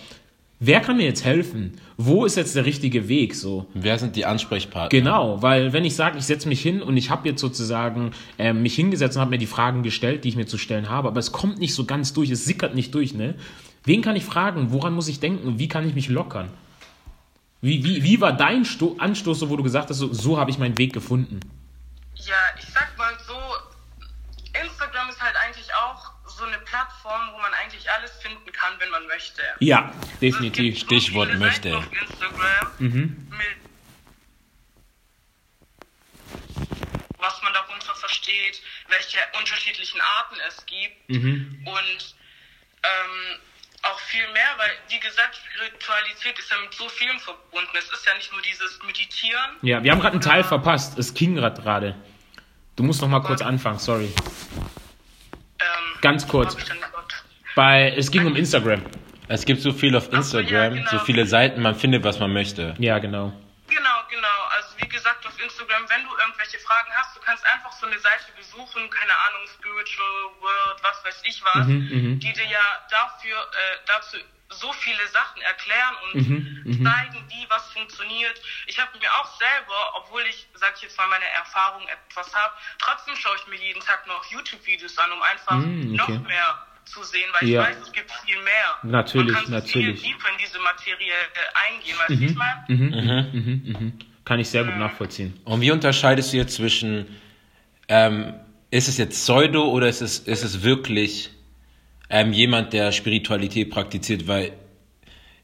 [0.60, 1.80] wer kann mir jetzt helfen?
[1.96, 3.66] Wo ist jetzt der richtige Weg so?
[3.74, 4.88] Wer sind die Ansprechpartner?
[4.88, 8.62] Genau, weil wenn ich sage, ich setze mich hin und ich habe jetzt sozusagen ähm,
[8.62, 11.20] mich hingesetzt und habe mir die Fragen gestellt, die ich mir zu stellen habe, aber
[11.20, 13.34] es kommt nicht so ganz durch, es sickert nicht durch, ne?
[13.84, 14.72] Wen kann ich fragen?
[14.72, 15.58] Woran muss ich denken?
[15.58, 16.48] Wie kann ich mich lockern?
[17.60, 20.50] Wie, wie, wie war dein Sto Anstoß, so, wo du gesagt hast, so, so habe
[20.50, 21.40] ich meinen Weg gefunden?
[22.14, 23.34] Ja, ich sag mal so,
[24.62, 26.12] Instagram ist halt eigentlich auch
[26.44, 29.42] so eine Plattform, wo man eigentlich alles finden kann, wenn man möchte.
[29.60, 30.78] Ja, gibt definitiv.
[30.78, 31.70] so Stichwort viele möchte.
[31.70, 33.56] Seiten auf Instagram mit
[37.18, 42.14] was man darunter versteht, welche unterschiedlichen Arten es gibt und
[42.82, 43.40] ähm,
[43.82, 47.70] auch viel mehr, weil wie gesagt, Spiritualität ist ja mit so vielem verbunden.
[47.78, 49.56] Es ist ja nicht nur dieses Meditieren.
[49.62, 50.98] Ja, wir haben gerade einen Teil verpasst.
[50.98, 51.96] Es ging grad gerade.
[52.76, 54.12] Du musst noch mal kurz anfangen, sorry.
[55.64, 56.56] Ähm, Ganz kurz.
[57.54, 58.82] Bei, es ging um Instagram.
[59.28, 60.90] Es gibt so viel auf so, ja, Instagram, genau.
[60.90, 62.74] so viele Seiten, man findet, was man möchte.
[62.78, 63.32] Ja, genau.
[63.68, 64.38] Genau, genau.
[64.56, 67.98] Also wie gesagt, auf Instagram, wenn du irgendwelche Fragen hast, du kannst einfach so eine
[67.98, 73.36] Seite besuchen, keine Ahnung, Spiritual World, was weiß ich was, Mhm, die dir ja dafür,
[73.38, 74.18] äh, dazu
[74.50, 78.40] so viele Sachen erklären und Mhm, zeigen, wie was funktioniert.
[78.66, 82.52] Ich habe mir auch selber, obwohl ich, sag ich jetzt mal, meine Erfahrung etwas habe,
[82.78, 86.12] trotzdem schaue ich mir jeden Tag noch YouTube-Videos an, um einfach Mm, okay.
[86.12, 87.62] noch mehr zu sehen, weil Ja.
[87.62, 88.78] ich weiß, es gibt viel mehr.
[88.82, 90.00] Natürlich, Man kann natürlich.
[90.00, 93.92] viel tiefer in diese Materie äh, eingehen, weißt du, wie ich meine?
[94.24, 95.38] Kann ich sehr gut nachvollziehen.
[95.44, 97.20] Und wie unterscheidest du jetzt zwischen,
[97.88, 98.38] ähm,
[98.70, 101.30] ist es jetzt Pseudo oder ist es, ist es wirklich
[102.14, 104.28] ähm, jemand, der Spiritualität praktiziert?
[104.28, 104.52] Weil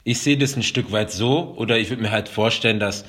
[0.04, 3.04] ich sehe das ein Stück weit so, oder ich würde mir halt vorstellen, dass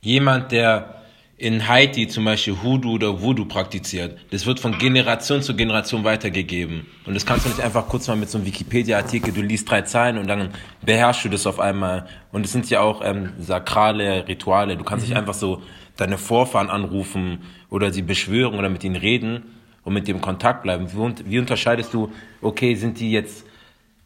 [0.00, 1.02] jemand, der
[1.36, 6.86] in Haiti zum Beispiel Hoodoo oder Voodoo praktiziert, das wird von Generation zu Generation weitergegeben.
[7.04, 9.82] Und das kannst du nicht einfach kurz mal mit so einem Wikipedia-Artikel, du liest drei
[9.82, 12.06] Zeilen und dann beherrschst du das auf einmal.
[12.30, 14.78] Und es sind ja auch ähm, sakrale Rituale.
[14.78, 15.62] Du kannst nicht einfach so
[15.98, 19.42] deine Vorfahren anrufen oder sie beschwören oder mit ihnen reden
[19.84, 20.92] und mit dem Kontakt bleiben.
[20.92, 23.44] Wie, un- wie unterscheidest du, okay, sind die jetzt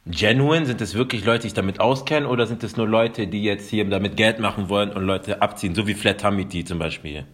[0.07, 0.67] genuine?
[0.67, 3.69] Sind es wirklich Leute, die sich damit auskennen oder sind es nur Leute, die jetzt
[3.69, 7.27] hier damit Geld machen wollen und Leute abziehen, so wie Flat Hamidi zum Beispiel?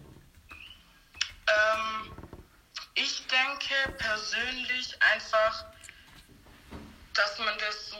[1.47, 2.11] Ähm,
[2.95, 5.65] ich denke persönlich einfach,
[7.13, 7.97] dass man das so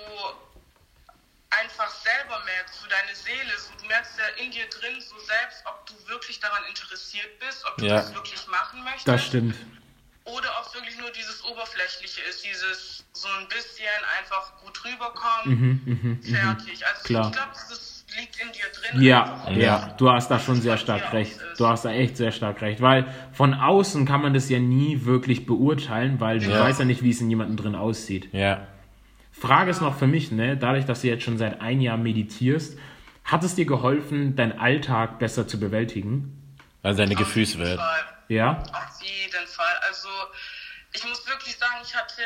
[1.52, 5.64] einfach selber merkt, so deine Seele, so du merkst ja in dir drin so selbst,
[5.66, 7.98] ob du wirklich daran interessiert bist, ob du Ja.
[7.98, 9.08] das wirklich machen möchtest.
[9.08, 9.56] Das stimmt.
[10.26, 13.86] Oder ob es wirklich nur dieses Oberflächliche ist, dieses so ein bisschen
[14.20, 16.86] einfach gut rüberkommen, fertig.
[16.86, 17.28] Also Mhm, Klar.
[17.28, 19.02] ich glaube, das liegt in dir drin.
[19.04, 19.56] Ja, einfach.
[19.58, 21.40] ja, du hast da schon sehr stark recht.
[21.58, 25.04] Du hast da echt sehr stark recht, weil von außen kann man das ja nie
[25.04, 26.62] wirklich beurteilen, weil du Ja.
[26.62, 28.30] weißt ja nicht, wie es in jemandem drin aussieht.
[28.34, 28.68] Ja.
[29.32, 32.78] Frage ist noch für mich, ne, dadurch, dass du jetzt schon seit ein Jahr meditierst,
[33.26, 36.40] hat es dir geholfen, deinen Alltag besser zu bewältigen?
[36.82, 37.80] Also deine Gefühlswelt.
[38.28, 38.64] Ja?
[38.72, 39.78] Auf jeden Fall.
[39.88, 40.10] Also
[40.94, 42.24] ich muss wirklich sagen, ich hatte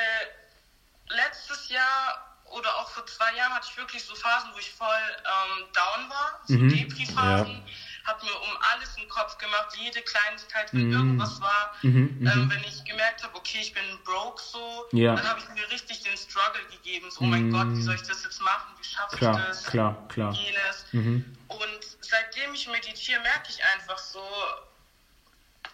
[1.10, 4.88] letztes Jahr oder auch vor zwei Jahren hatte ich wirklich so Phasen, wo ich voll
[5.26, 6.70] ähm, down war, so Mhm.
[6.70, 7.66] Depri-Phasen.
[8.06, 10.94] Hab mir um alles einen Kopf gemacht, jede Kleinigkeit, wenn Mhm.
[10.94, 11.74] irgendwas war.
[11.82, 12.28] Mhm, mhm.
[12.28, 15.16] Ähm, wenn ich gemerkt habe, okay, ich bin broke so, Ja.
[15.16, 17.12] dann habe ich mir richtig den Struggle gegeben.
[17.12, 17.52] So, oh mein Mhm.
[17.52, 18.74] Gott, wie soll ich das jetzt machen?
[18.78, 19.64] Wie schaffe Klar, ich das?
[19.64, 20.32] klar, klar.
[20.34, 20.86] Jenes.
[20.94, 21.26] Mhm.
[21.48, 24.22] Und seitdem ich meditiere, merke ich einfach so,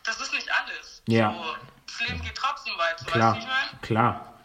[0.04, 1.02] das ist nicht alles.
[1.08, 1.34] Ja.
[1.34, 1.44] So,
[1.88, 3.82] das Leben geht trotzdem weiter, Klar, weißt du, ich meine?
[3.82, 4.40] klar,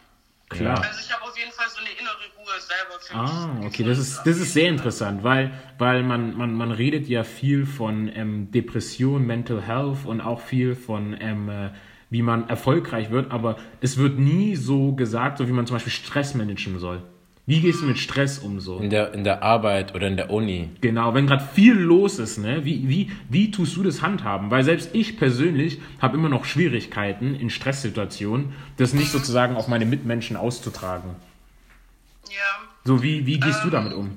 [0.49, 0.83] klar.
[0.83, 3.31] Also ich habe auf jeden Fall so eine innere Ruhe selber für mich.
[3.31, 7.23] Ah, okay, das ist, das ist sehr interessant, weil, weil man, man, man redet ja
[7.23, 11.69] viel von ähm, Depression, Mental Health und auch viel von, ähm, äh,
[12.09, 15.93] wie man erfolgreich wird, aber es wird nie so gesagt, so wie man zum Beispiel
[15.93, 17.03] Stress managen soll.
[17.49, 18.77] Wie gehst du mit Stress um so?
[18.77, 20.69] In der, in der Arbeit oder in der Uni.
[20.81, 22.63] Genau, wenn gerade viel los ist, ne?
[22.63, 24.51] Wie, wie, wie tust du das handhaben?
[24.51, 29.85] Weil selbst ich persönlich habe immer noch Schwierigkeiten in Stresssituationen, das nicht sozusagen auf meine
[29.85, 31.15] Mitmenschen auszutragen.
[32.29, 34.15] Ja, So, wie, wie gehst du Ähm, damit um?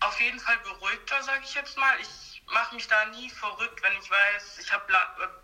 [0.00, 1.92] auf jeden Fall beruhigter, sage ich jetzt mal.
[2.00, 2.08] Ich
[2.52, 4.84] mache mich da nie verrückt, wenn ich weiß, ich habe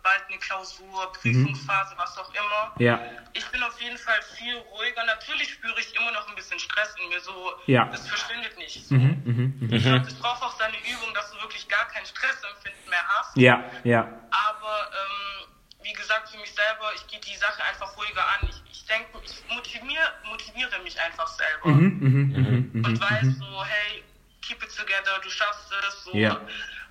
[0.03, 2.73] bald eine Klausur, Prüfungsphase, was auch immer.
[2.79, 2.99] Ja,
[3.33, 5.03] Ich bin auf jeden Fall viel ruhiger.
[5.03, 7.19] Natürlich spüre ich immer noch ein bisschen Stress in mir.
[7.19, 7.85] So, Ja.
[7.85, 8.85] Mhm, das verschwindet nicht.
[8.87, 8.95] So.
[8.95, 13.35] Ich glaube, das braucht auch seine Übung, dass du wirklich gar kein Stressempfinden mehr hast.
[13.37, 14.07] ja, ja.
[14.51, 15.47] Aber ähm,
[15.83, 18.49] wie gesagt, für mich selber, ich gehe die Sache einfach ruhiger an.
[18.49, 21.67] Ich, ich denke, ich motiviere, motiviere mich einfach selber.
[21.69, 24.03] Mhm, Und weiß so, hey,
[24.41, 26.03] keep it together, du schaffst es.
[26.03, 26.13] So.
[26.13, 26.41] Ja.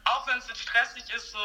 [0.06, 1.38] Auch wenn es jetzt stressig ist, so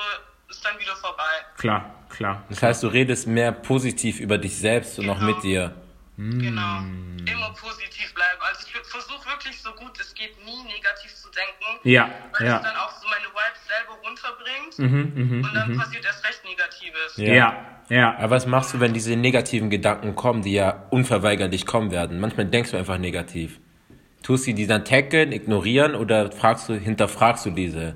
[0.50, 1.24] ist dann wieder vorbei.
[1.58, 2.43] Klar, klar.
[2.50, 5.34] Das heißt, du redest mehr positiv über dich selbst und auch Genau.
[5.36, 5.74] mit dir.
[6.17, 6.82] Genau.
[6.82, 7.17] Mm.
[7.26, 8.39] Immer positiv bleiben.
[8.41, 11.80] Also ich versuche wirklich so gut es geht, nie negativ zu denken.
[11.88, 12.58] Ja, Weil ja.
[12.58, 14.78] es dann auch so meine Vibes selber runterbringt.
[14.78, 17.17] Mhm, mhm, und dann passiert erst recht Negatives.
[17.17, 17.34] Ja.
[17.34, 18.15] Ja, ja.
[18.17, 22.19] Aber was machst du, wenn diese negativen Gedanken kommen, die ja unverweigerlich kommen werden?
[22.19, 23.60] Manchmal denkst du einfach negativ.
[24.21, 27.95] Tust du die dann tackeln, ignorieren oder fragst du, hinterfragst du diese?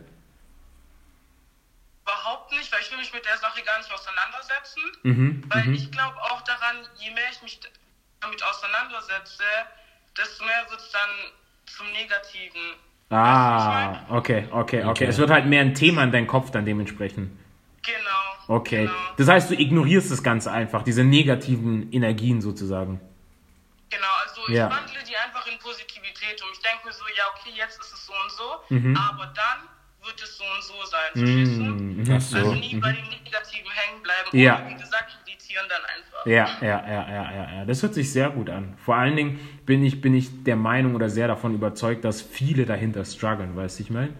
[2.03, 4.81] Überhaupt nicht, weil ich will mich mit der Sache gar nicht auseinandersetzen.
[5.05, 7.59] Mhm, weil ich glaube auch daran, je mehr ich mich
[8.21, 9.43] damit auseinandersetze,
[10.17, 11.09] desto mehr wird es dann
[11.67, 12.73] zum Negativen.
[13.11, 14.83] Ah, okay, okay, okay.
[14.83, 15.05] Okay.
[15.05, 17.39] Es wird halt mehr ein Thema in deinem Kopf dann dementsprechend.
[17.83, 18.55] Genau.
[18.57, 18.85] Okay.
[18.87, 18.97] Genau.
[19.17, 22.99] Das heißt, du ignorierst das Ganze einfach, diese negativen Energien sozusagen.
[23.91, 24.67] Genau, also Ja.
[24.67, 26.49] ich wandle die einfach in Positivität um.
[26.51, 28.97] Ich denke mir so, ja, okay, jetzt ist es so und so, Mhm.
[28.97, 29.69] aber dann
[30.15, 31.11] wird es so und so sein.
[31.13, 32.13] Verstehst du?
[32.13, 32.37] Ach so.
[32.37, 34.29] Also nie bei den Negativen hängen bleiben.
[34.31, 34.39] Mhm.
[34.39, 34.55] Ja.
[34.59, 36.25] Oder wie gesagt, meditieren dann einfach.
[36.25, 37.65] Ja, ja, ja, ja, ja, ja.
[37.65, 38.73] Das hört sich sehr gut an.
[38.77, 42.65] Vor allen Dingen bin ich, bin ich der Meinung oder sehr davon überzeugt, dass viele
[42.65, 44.13] dahinter strugglen, weißt du, ich meine?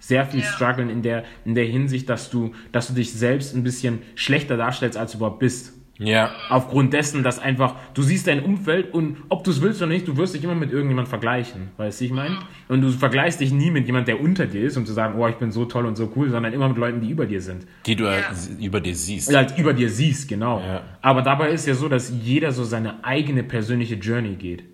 [0.00, 0.46] Sehr viel Ja.
[0.46, 4.56] strugglen in der, in der Hinsicht, dass du, dass du dich selbst ein bisschen schlechter
[4.56, 5.74] darstellst, als du überhaupt bist.
[5.98, 6.32] Ja.
[6.48, 10.08] Aufgrund dessen, dass einfach, du siehst dein Umfeld und ob du es willst oder nicht,
[10.08, 12.38] du wirst dich immer mit irgendjemand vergleichen, weißt du, ich meine?
[12.68, 15.28] Und du vergleichst dich nie mit jemand, der unter dir ist, um zu sagen, oh,
[15.28, 17.66] ich bin so toll und so cool, sondern immer mit Leuten, die über dir sind.
[17.86, 18.16] Die du Ja.
[18.18, 19.30] äh, über dir siehst.
[19.30, 20.60] Ja, halt über dir siehst, genau.
[20.60, 20.82] Ja.
[21.02, 24.64] Aber dabei ist ja so, dass jeder so seine eigene persönliche Journey geht.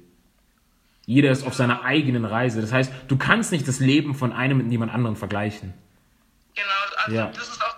[1.04, 2.61] Jeder ist auf seiner eigenen Reise.
[2.61, 5.72] Das heißt, du kannst nicht das Leben von einem mit jemand anderem vergleichen.
[6.54, 6.66] Genau,
[7.04, 7.26] also Ja.
[7.35, 7.76] das ist auch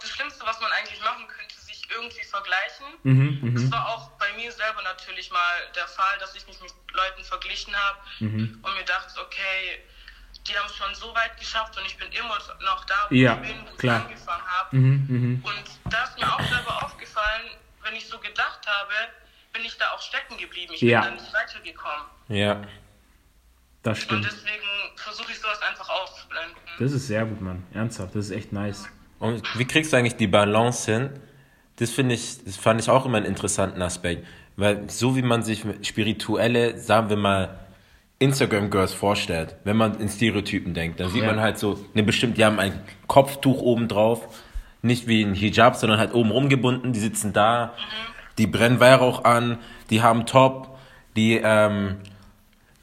[2.45, 2.87] vergleichen.
[3.03, 6.73] Mhm, Das war auch bei mir selber natürlich mal der Fall, dass ich mich mit
[6.93, 8.59] Leuten verglichen habe Mhm.
[8.63, 9.81] und mir dachte, okay,
[10.47, 13.35] die haben es schon so weit geschafft und ich bin immer noch da, wo Ja,
[13.35, 13.99] ich bin, wo klar.
[13.99, 14.77] ich angefangen habe.
[14.77, 17.51] Mhm, Und da ist mir auch selber aufgefallen,
[17.83, 18.93] wenn ich so gedacht habe,
[19.53, 20.73] bin ich da auch stecken geblieben.
[20.75, 21.01] Ich Ja.
[21.03, 22.07] bin da nicht weitergekommen.
[22.29, 22.63] Ja.
[23.83, 24.25] Das Und stimmt.
[24.27, 26.57] deswegen versuche ich sowas einfach auszublenden.
[26.79, 27.67] Das ist sehr gut, Mann.
[27.73, 28.89] Ernsthaft, das ist echt nice.
[29.19, 31.23] Und wie kriegst du eigentlich die Balance hin?
[31.81, 34.27] Das finde ich, das fand ich auch immer einen interessanten Aspekt.
[34.57, 37.59] Weil so wie man sich spirituelle, sagen wir mal,
[38.19, 41.29] Instagram-Girls vorstellt, wenn man in Stereotypen denkt, dann sieht Ja.
[41.29, 42.73] man halt so, eine bestimmt, die haben ein
[43.07, 44.29] Kopftuch oben drauf,
[44.83, 47.73] nicht wie ein Hijab, sondern halt oben rumgebunden, die sitzen da,
[48.37, 50.77] die brennen Weihrauch an, die haben Top,
[51.17, 51.97] die ähm,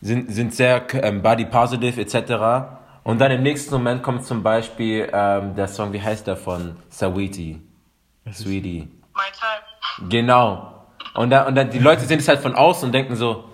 [0.01, 2.71] sind, sind sehr ähm, body positive etc.
[3.03, 6.75] Und dann im nächsten Moment kommt zum Beispiel ähm, der Song, wie heißt der von
[6.89, 7.61] Sawiti?
[8.33, 8.87] Sweetie.
[9.15, 10.09] My time.
[10.09, 10.85] Genau.
[11.13, 13.45] Und dann, und dann die Leute sehen es halt von außen und denken so,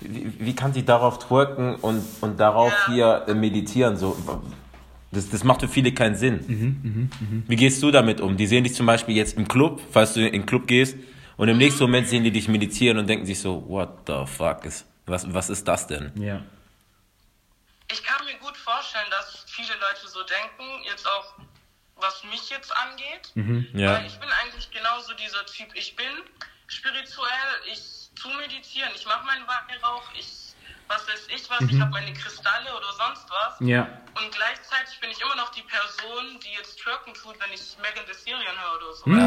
[0.00, 2.92] wie, wie kann sie darauf twerken und, und darauf Ja.
[2.92, 3.96] hier äh, meditieren?
[3.96, 4.16] So,
[5.12, 7.10] das, das macht für viele keinen Sinn.
[7.48, 8.36] Wie gehst du damit um?
[8.36, 10.96] Die sehen dich zum Beispiel jetzt im Club, falls du in den Club gehst,
[11.36, 14.64] und im nächsten Moment sehen die dich meditieren und denken sich so, what the fuck
[14.66, 16.12] ist, was, was ist das denn?
[16.16, 16.40] Ja.
[17.90, 21.39] Ich kann mir gut vorstellen, dass viele Leute so denken, jetzt auch
[22.00, 23.32] was mich jetzt angeht.
[23.74, 23.94] Ja.
[23.94, 25.68] Weil ich bin eigentlich genauso dieser Typ.
[25.74, 26.06] Ich bin
[26.66, 30.50] spirituell, ich tu meditieren, ich mache meinen Weihrauch, ich
[30.90, 33.60] was weiß ich was, ich habe meine Kristalle oder sonst was.
[33.60, 33.86] Ja.
[34.18, 38.04] Und gleichzeitig bin ich immer noch die Person, die jetzt Twerken tut, wenn ich Megan
[38.06, 39.08] Thee Stallion höre oder so.
[39.08, 39.18] Mhm.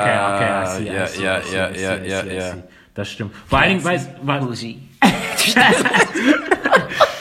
[0.00, 1.98] Okay, okay, I see, I ja, see, ja, I see, ja, I see, ja, I
[2.22, 2.62] see, ja, ja.
[2.94, 3.36] Das stimmt.
[3.48, 4.08] Vor allen Dingen, weiß,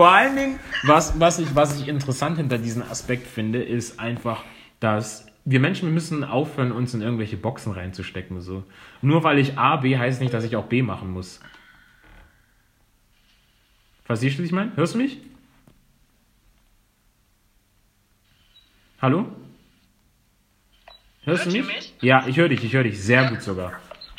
[0.00, 4.44] vor allen Dingen, was, was, ich, was ich interessant hinter diesem Aspekt finde, ist einfach,
[4.80, 8.40] dass wir Menschen wir müssen aufhören, uns in irgendwelche Boxen reinzustecken.
[8.40, 8.64] So.
[9.02, 11.42] Nur weil ich A, B heißt nicht, dass ich auch B machen muss.
[14.04, 14.74] Verstehst du, was ich meine?
[14.74, 15.18] Hörst du mich?
[19.02, 19.26] Hallo?
[21.24, 21.74] Hörst Hört du mich?
[21.74, 21.94] mich?
[22.00, 22.98] Ja, ich höre dich, ich höre dich.
[23.02, 23.74] Sehr gut sogar.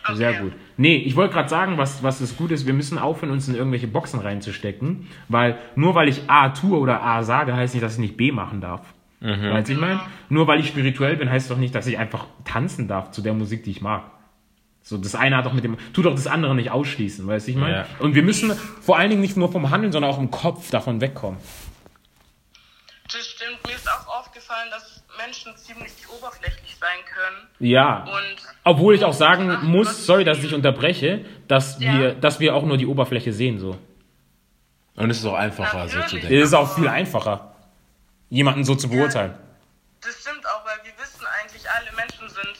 [0.07, 0.43] Sehr Okay.
[0.43, 0.53] gut.
[0.81, 3.53] Nee, ich wollte gerade sagen, was, was das gut ist, wir müssen aufhören, uns in
[3.53, 7.93] irgendwelche Boxen reinzustecken, weil nur weil ich A tue oder A sage, heißt nicht, dass
[7.93, 8.81] ich nicht B machen darf.
[9.19, 9.99] Weißt du, ich meine?
[10.29, 13.35] Nur weil ich spirituell bin, heißt doch nicht, dass ich einfach tanzen darf zu der
[13.35, 14.05] Musik, die ich mag.
[14.81, 17.51] So, das eine hat doch mit dem, tut doch das andere nicht ausschließen, weißt du,
[17.51, 17.75] ich meine?
[17.75, 17.85] Ja.
[17.99, 20.99] Und wir müssen vor allen Dingen nicht nur vom Handeln, sondern auch im Kopf davon
[20.99, 21.39] wegkommen.
[23.03, 23.59] Das stimmt.
[23.67, 24.00] Mir ist auch
[24.31, 27.47] aufgefallen, dass Menschen ziemlich oberflächlich sein können.
[27.59, 28.03] Ja.
[28.05, 31.93] Und Obwohl ich auch sagen Ach, muss, sorry, dass ich unterbreche, dass Ja.
[31.97, 33.77] wir, dass wir auch nur die Oberfläche sehen, so.
[34.95, 36.21] Und es ist auch einfacher, so zu Natürlich.
[36.23, 36.37] denken.
[36.41, 37.53] Es ist auch viel einfacher,
[38.29, 39.37] jemanden so zu beurteilen.
[40.01, 42.57] das stimmt auch, weil wir wissen eigentlich, alle Menschen sind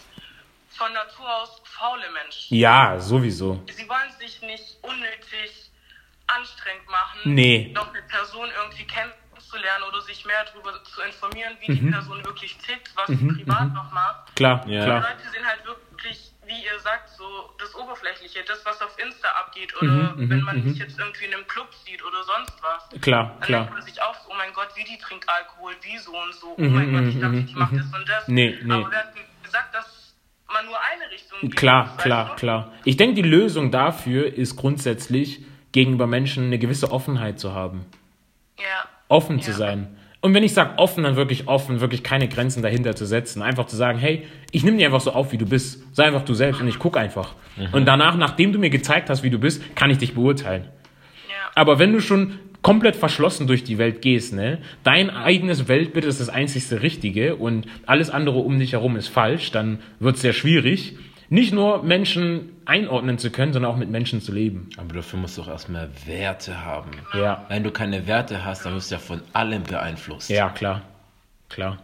[0.69, 2.55] von Natur aus faule Menschen.
[2.57, 3.62] Ja, sowieso.
[3.75, 5.71] Sie wollen sich nicht unnötig
[6.27, 7.71] anstrengend machen, Nee.
[7.75, 9.20] noch eine Person irgendwie kennenzulernen
[9.90, 13.92] oder sich mehr darüber zu informieren, wie die Person wirklich tickt, was sie privat noch
[13.92, 14.36] macht.
[14.36, 14.80] Klar, Ja.
[14.82, 15.02] Die klar.
[15.02, 17.24] Leute sehen halt wirklich, wie ihr sagt, so
[17.60, 21.48] das Oberflächliche, das, was auf Insta abgeht oder wenn man mich jetzt irgendwie in einem
[21.48, 23.02] Club sieht oder sonst was.
[23.02, 23.60] Klar, Dann klar.
[23.62, 26.34] denkt man sich auch so, oh mein Gott, wie die trinkt Alkohol, wie so und
[26.34, 28.28] so, oh mein Gott, ich dachte, die macht das und das.
[28.28, 28.74] Nee, nee.
[28.74, 30.16] Aber wir hatten gesagt, dass
[30.52, 31.56] man nur eine Richtung geht.
[31.56, 32.36] Klar, klar, du?
[32.36, 32.72] klar.
[32.84, 37.86] Ich denke, die Lösung dafür ist grundsätzlich, gegenüber Menschen eine gewisse Offenheit zu haben.
[38.60, 38.86] Ja.
[39.12, 39.58] Offen zu Ja.
[39.58, 39.88] sein.
[40.24, 43.41] Und wenn ich sage offen, dann wirklich offen, wirklich keine Grenzen dahinter zu setzen.
[43.41, 45.84] Einfach zu sagen, hey, ich nehme dich einfach so auf, wie du bist.
[45.95, 47.34] Sei einfach du selbst und ich guck einfach.
[47.71, 50.65] Und danach, nachdem du mir gezeigt hast, wie du bist, kann ich dich beurteilen.
[51.28, 51.52] Ja.
[51.56, 56.19] Aber wenn du schon komplett verschlossen durch die Welt gehst, ne, dein eigenes Weltbild ist
[56.21, 60.34] das einzigste Richtige und alles andere um dich herum ist falsch, dann wird es sehr
[60.34, 60.95] schwierig,
[61.32, 64.70] nicht nur Menschen einordnen zu können, sondern auch mit Menschen zu leben.
[64.76, 66.91] Aber dafür musst du auch erstmal Werte haben.
[67.17, 67.46] Ja.
[67.48, 70.30] Wenn du keine Werte hast, dann wirst du ja von allem beeinflusst.
[70.30, 70.82] Ja, klar.
[71.48, 71.78] Klar.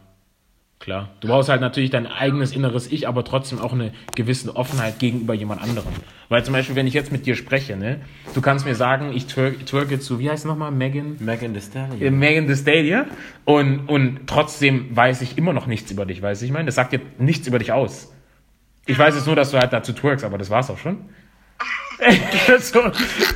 [0.79, 1.11] Klar.
[1.21, 5.33] Du brauchst halt natürlich dein eigenes inneres Ich, aber trotzdem auch eine gewisse Offenheit gegenüber
[5.33, 5.93] jemand anderem.
[6.27, 8.01] Weil zum Beispiel, wenn ich jetzt mit dir spreche, ne,
[8.33, 11.15] du kannst mir sagen, ich twerk, twerke zu, wie heißt nochmal, Megan?
[11.19, 12.01] Megan Thee Stallion.
[12.01, 13.05] Äh, Megan Thee Stallion.
[13.45, 16.65] Und, und trotzdem weiß ich immer noch nichts über dich, weißt du, ich meine?
[16.65, 18.11] Das sagt dir nichts über dich aus.
[18.87, 21.09] Ich weiß jetzt nur, dass du halt dazu twerkst, aber das war's auch schon.
[22.47, 22.71] das,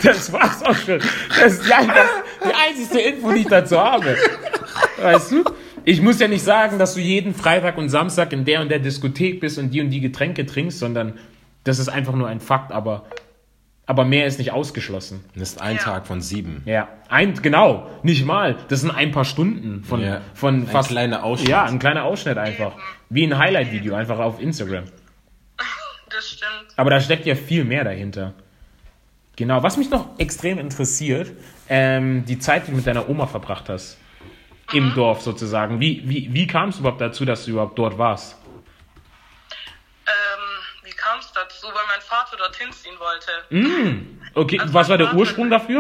[0.04, 1.00] das war's auch schon.
[1.30, 1.90] Das ist die, ein-
[2.46, 4.16] die einzigste Info, die ich dazu habe.
[5.02, 5.44] Weißt du?
[5.84, 8.78] Ich muss ja nicht sagen, dass du jeden Freitag und Samstag in der und der
[8.80, 11.14] Diskothek bist und die und die Getränke trinkst, sondern
[11.64, 13.06] das ist einfach nur ein Fakt, aber,
[13.88, 15.26] aber mehr ist nicht ausgeschlossen.
[15.34, 15.82] Das ist ein Ja.
[15.82, 16.62] Tag von sieben.
[16.66, 18.58] Ja, ein, genau, nicht mal.
[18.68, 20.22] Das sind ein paar Stunden von, Ja.
[20.36, 20.90] von Ein fast.
[20.90, 21.50] kleiner Ausschnitt.
[21.50, 22.74] Ja, ein kleiner Ausschnitt einfach.
[23.10, 24.84] Wie ein Highlight-Video, einfach auf Instagram.
[26.22, 26.74] Das stimmt.
[26.76, 28.34] Aber da steckt ja viel mehr dahinter.
[29.36, 31.32] Genau, was mich noch extrem interessiert,
[31.68, 33.98] ähm, die Zeit, die du mit deiner Oma verbracht hast.
[34.74, 35.80] Im Dorf sozusagen.
[35.82, 38.38] Wie, wie, wie kam es überhaupt dazu, dass du überhaupt dort warst?
[40.06, 40.14] Ähm,
[40.84, 41.68] wie kam es dazu?
[41.68, 43.32] Weil mein Vater dorthin ziehen wollte.
[44.36, 45.80] Okay, Also was war der Vater- Ursprung dafür?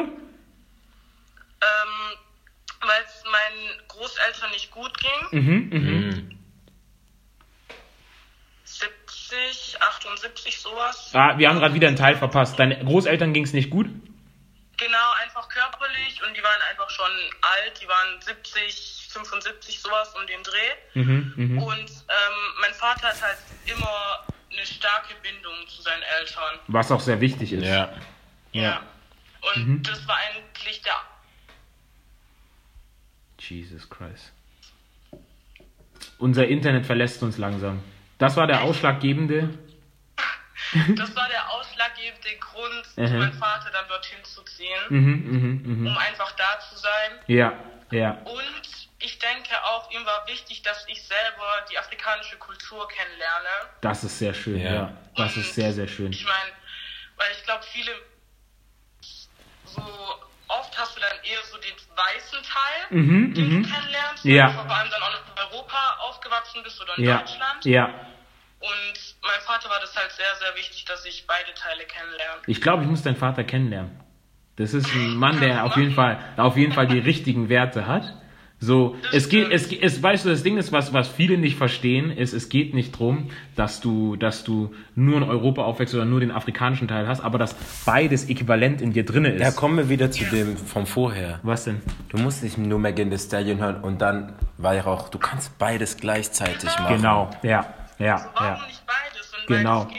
[1.61, 2.17] Ähm,
[2.81, 5.41] weil es meinen Großeltern nicht gut ging.
[5.41, 6.29] Mhm,
[9.31, 11.11] 70, 78, sowas.
[11.13, 12.59] Ah, wir haben gerade wieder einen Teil verpasst.
[12.59, 13.87] Deine Großeltern ging es nicht gut?
[14.77, 17.05] Genau, einfach körperlich und die waren einfach schon
[17.41, 21.01] alt, die waren 70, 75, sowas um den Dreh.
[21.01, 26.59] Mhm, Und ähm, mein Vater hat halt immer eine starke Bindung zu seinen Eltern.
[26.67, 27.63] Was auch sehr wichtig ist.
[27.63, 27.93] Ja.
[28.51, 28.81] Ja.
[29.55, 30.93] Und das war eigentlich der
[33.39, 34.33] Jesus Christ.
[36.17, 37.83] Unser Internet verlässt uns langsam.
[38.21, 39.49] Das war der ausschlaggebende.
[40.95, 43.07] Das war der ausschlaggebende Grund, Mhm.
[43.07, 45.87] für meinen Vater dann dorthin zu ziehen, Mhm, mhm, mhm.
[45.87, 47.11] um einfach da zu sein.
[47.25, 47.51] Ja,
[47.89, 48.11] ja.
[48.25, 48.61] Und
[48.99, 53.49] ich denke auch, ihm war wichtig, dass ich selber die afrikanische Kultur kennenlerne.
[53.81, 54.73] Das ist sehr schön, ja.
[54.73, 54.97] Ja.
[55.17, 56.11] Das ist sehr, sehr schön.
[56.11, 56.51] Ich meine,
[57.17, 57.91] weil ich glaube, viele
[59.65, 59.81] so
[60.59, 63.63] oft hast du dann eher so den weißen Teil, Mhm, den mhm.
[63.63, 64.47] du kennenlernst, Ja.
[64.47, 67.65] weil du vor allem dann auch noch in Europa aufgewachsen bist oder in Ja, Deutschland.
[67.65, 67.85] ja.
[68.59, 72.41] Und meinem Vater war das halt sehr, sehr wichtig, dass ich beide Teile kennenlerne.
[72.45, 73.99] Ich glaube, ich muss deinen Vater kennenlernen.
[74.57, 78.03] Das ist ein Mann, der auf jeden Fall, auf jeden Fall die richtigen Werte hat.
[78.63, 81.57] So, es geht, es, geht- es, weißt du, das Ding ist, was, was viele nicht
[81.57, 86.05] verstehen, ist, es geht nicht drum, dass du, dass du nur in Europa aufwächst oder
[86.05, 89.41] nur den afrikanischen Teil hast, aber dass beides äquivalent in dir drinne ist.
[89.41, 91.39] Da kommen wir wieder zu dem vom vorher.
[91.41, 91.81] Was denn?
[92.09, 95.09] Du musst nicht nur Megan Thee Stallion hören und dann Weihrauch.
[95.09, 96.97] Du kannst beides gleichzeitig machen.
[96.97, 97.65] Genau, ja,
[97.97, 98.67] ja, Warum ja.
[98.67, 99.85] nicht beides, wenn Genau.
[99.85, 99.93] beides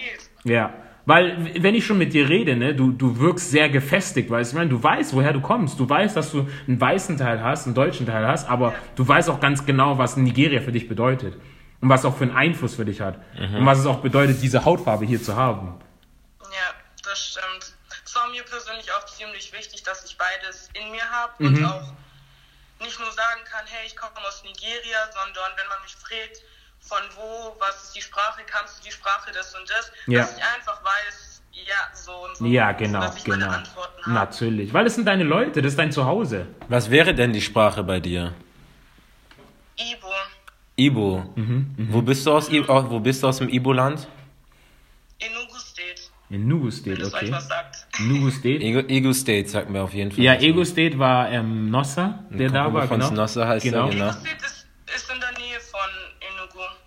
[0.44, 0.52] geht?
[0.52, 0.72] Ja.
[1.04, 4.52] Weil, w- wenn ich schon mit dir rede, ne, du, du wirkst sehr gefestigt, weißt
[4.52, 5.80] du, ich meine, du weißt, woher du kommst.
[5.80, 9.28] Du weißt, dass du einen weißen Teil hast, einen deutschen Teil hast, aber du weißt
[9.30, 11.34] auch ganz genau, was Nigeria für dich bedeutet.
[11.80, 13.16] Und was auch für einen Einfluss für dich hat.
[13.36, 15.80] Und was es auch bedeutet, diese Hautfarbe hier zu haben.
[16.40, 16.70] Ja,
[17.02, 17.74] das stimmt.
[18.04, 21.46] Es war mir persönlich auch ziemlich wichtig, dass ich beides in mir habe Mhm.
[21.56, 21.82] und auch
[22.80, 26.42] nicht nur sagen kann, hey, ich komme aus Nigeria, sondern wenn man mich fragt,
[26.82, 30.20] von wo, was ist die Sprache, kannst du die Sprache, das und das, Ja.
[30.20, 32.44] dass ich einfach weiß, ja, so und so.
[32.46, 33.56] Ja, genau, dass ich meine genau.
[33.56, 34.12] Antworten habe.
[34.14, 34.72] Natürlich.
[34.72, 36.46] Weil es sind deine Leute, das ist dein Zuhause.
[36.68, 38.34] Was wäre denn die Sprache bei dir?
[39.78, 40.12] Ibo.
[40.76, 41.32] Ibo.
[41.36, 44.08] Mhm, Wo bist du aus I oh, Wo bist du aus dem Ibo-Land?
[45.18, 47.32] Enugu State, In Nugu wenn State, das euch okay.
[47.32, 47.86] was sagt.
[48.00, 48.60] Nugu State.
[48.64, 50.24] Ego, Ego State sagt mir auf jeden Fall.
[50.24, 50.34] Ja.
[50.34, 52.88] Ego State war ähm, Nossa, der da Kumpel war.
[52.88, 53.12] von Genau.
[53.12, 53.86] Nossa heißt genau.
[53.86, 54.04] er, genau.
[54.08, 54.66] Enugu State ist,
[54.96, 55.31] ist in der Enugu.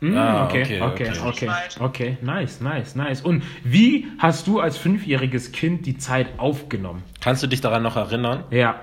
[0.01, 1.49] Mm, Ah, okay, okay, okay, okay.
[1.49, 3.21] okay, okay, nice, nice, nice.
[3.21, 7.03] Und wie hast du als fünfjähriges Kind die Zeit aufgenommen?
[7.21, 8.43] Kannst du dich daran noch erinnern?
[8.51, 8.81] Ja,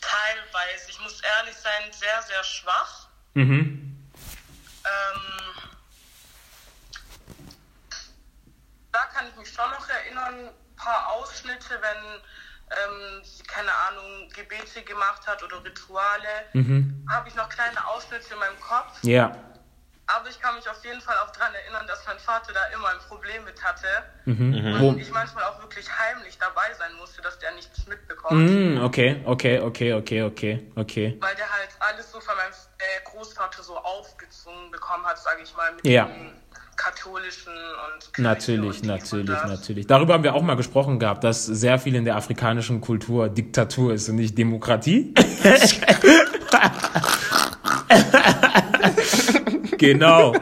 [0.00, 3.08] Teilweise, ich muss ehrlich sein, sehr, sehr schwach.
[3.34, 3.96] mhm,
[4.84, 5.70] Ähm,
[8.92, 12.20] da kann ich mich schon noch erinnern, ein paar Ausschnitte, wenn
[12.70, 16.28] ähm, keine Ahnung, Gebete gemacht hat oder Rituale,
[17.10, 18.92] habe ich noch kleine Ausschnitte in meinem Kopf.
[19.02, 19.32] ja,
[20.10, 22.88] Aber ich kann mich auf jeden Fall auch daran erinnern, dass mein Vater da immer
[22.88, 23.86] ein Problem mit hatte.
[24.24, 24.80] Mhm.
[24.82, 28.40] Und ich manchmal auch wirklich heimlich dabei sein musste, dass der nichts mitbekommt.
[28.50, 31.16] mm, okay, okay, okay, okay, okay, okay.
[31.20, 35.54] Weil der halt alles so von meinem äh, Großvater so aufgezwungen bekommen hat, sage ich
[35.54, 36.06] mal, mit Ja.
[36.06, 36.40] dem
[36.78, 39.50] katholischen und Natürlich, und und natürlich, das.
[39.50, 39.86] natürlich.
[39.86, 43.92] Darüber haben wir auch mal gesprochen gehabt, dass sehr viel in der afrikanischen Kultur Diktatur
[43.92, 45.12] ist und nicht Demokratie.
[49.78, 50.32] genau.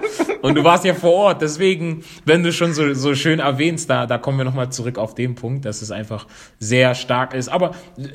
[0.43, 4.07] Und du warst ja vor Ort, deswegen, wenn du schon so, so schön erwähnst, da,
[4.07, 6.27] da kommen wir nochmal zurück auf den Punkt, dass es einfach
[6.59, 7.49] sehr stark ist.
[7.49, 7.75] Aber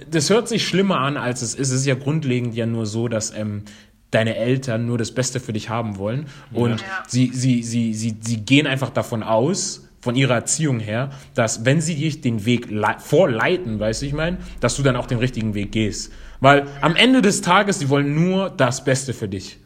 [0.10, 1.72] das hört sich schlimmer an, als es ist.
[1.72, 3.64] Es ist ja grundlegend ja nur so, dass ähm,
[4.12, 6.28] deine Eltern nur das Beste für dich haben wollen.
[6.54, 7.04] Und Ja.
[7.08, 11.80] sie, sie, sie, sie, sie gehen einfach davon aus, von ihrer Erziehung her, dass wenn
[11.80, 15.20] sie dich den Weg lei- vorleiten, weißt du, ich meine, dass du dann auch den
[15.20, 16.12] richtigen Weg gehst.
[16.40, 19.60] Weil am Ende des Tages, sie wollen nur das Beste für dich.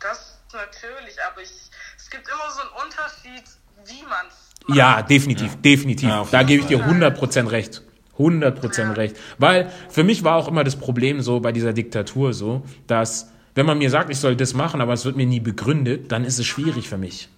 [0.00, 1.50] Das natürlich, aber ich,
[1.96, 3.44] es gibt immer so einen Unterschied,
[3.86, 6.08] wie man es Ja, definitiv, definitiv.
[6.08, 6.90] Ja, da gebe ich dir Fall.
[6.90, 7.82] 100% recht.
[8.18, 9.16] 100% recht.
[9.38, 13.66] Weil für mich war auch immer das Problem so bei dieser Diktatur so, dass wenn
[13.66, 16.38] man mir sagt, ich soll das machen, aber es wird mir nie begründet, dann ist
[16.38, 17.28] es schwierig für mich.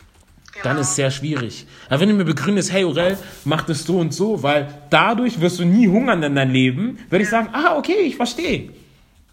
[0.63, 1.67] Dann ist es sehr schwierig.
[1.89, 5.59] Aber wenn du mir begründest, hey Aurel, mach das so und so, weil dadurch wirst
[5.59, 8.71] du nie hungern in dein Leben, würde ich sagen, ah, okay, ich verstehe.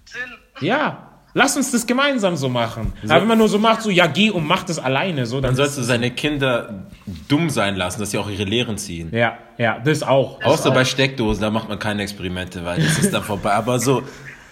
[0.05, 0.21] Sinn.
[0.59, 2.93] Ja, lass uns das gemeinsam so machen.
[3.03, 5.49] Aber wenn man nur so macht, so, ja, geh und mach das alleine, so, dann
[5.49, 6.83] Dann sollst du seine Kinder
[7.27, 9.09] dumm sein lassen, dass sie auch ihre Lehren ziehen.
[9.11, 10.39] Ja, ja, das auch.
[10.39, 10.73] Das Außer auch.
[10.73, 13.53] bei Steckdosen, da macht man keine Experimente, weil das ist dann vorbei.
[13.53, 14.03] Aber so,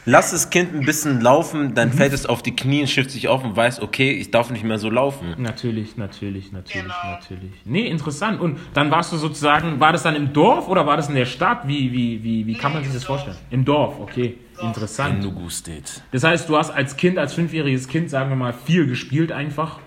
[0.05, 1.75] lass das Kind ein bisschen laufen, Mhm.
[1.75, 4.49] dann fällt es auf die Knie und schifft sich auf und weiß, okay, ich darf
[4.49, 5.35] nicht mehr so laufen.
[5.37, 7.11] Natürlich, natürlich, natürlich, Genau.
[7.11, 7.51] natürlich.
[7.65, 8.39] Nee, interessant.
[8.41, 11.25] Und dann warst du sozusagen, war das dann im Dorf oder war das in der
[11.25, 11.67] Stadt?
[11.67, 13.21] Wie, wie, wie, wie kann man sich das im Dorf.
[13.23, 13.45] vorstellen?
[13.51, 14.37] Im Dorf, okay.
[14.61, 15.23] Interessant.
[15.23, 16.01] Nugu steht.
[16.11, 19.79] Das heißt, du hast als Kind, als fünfjähriges Kind, sagen wir mal, viel gespielt einfach.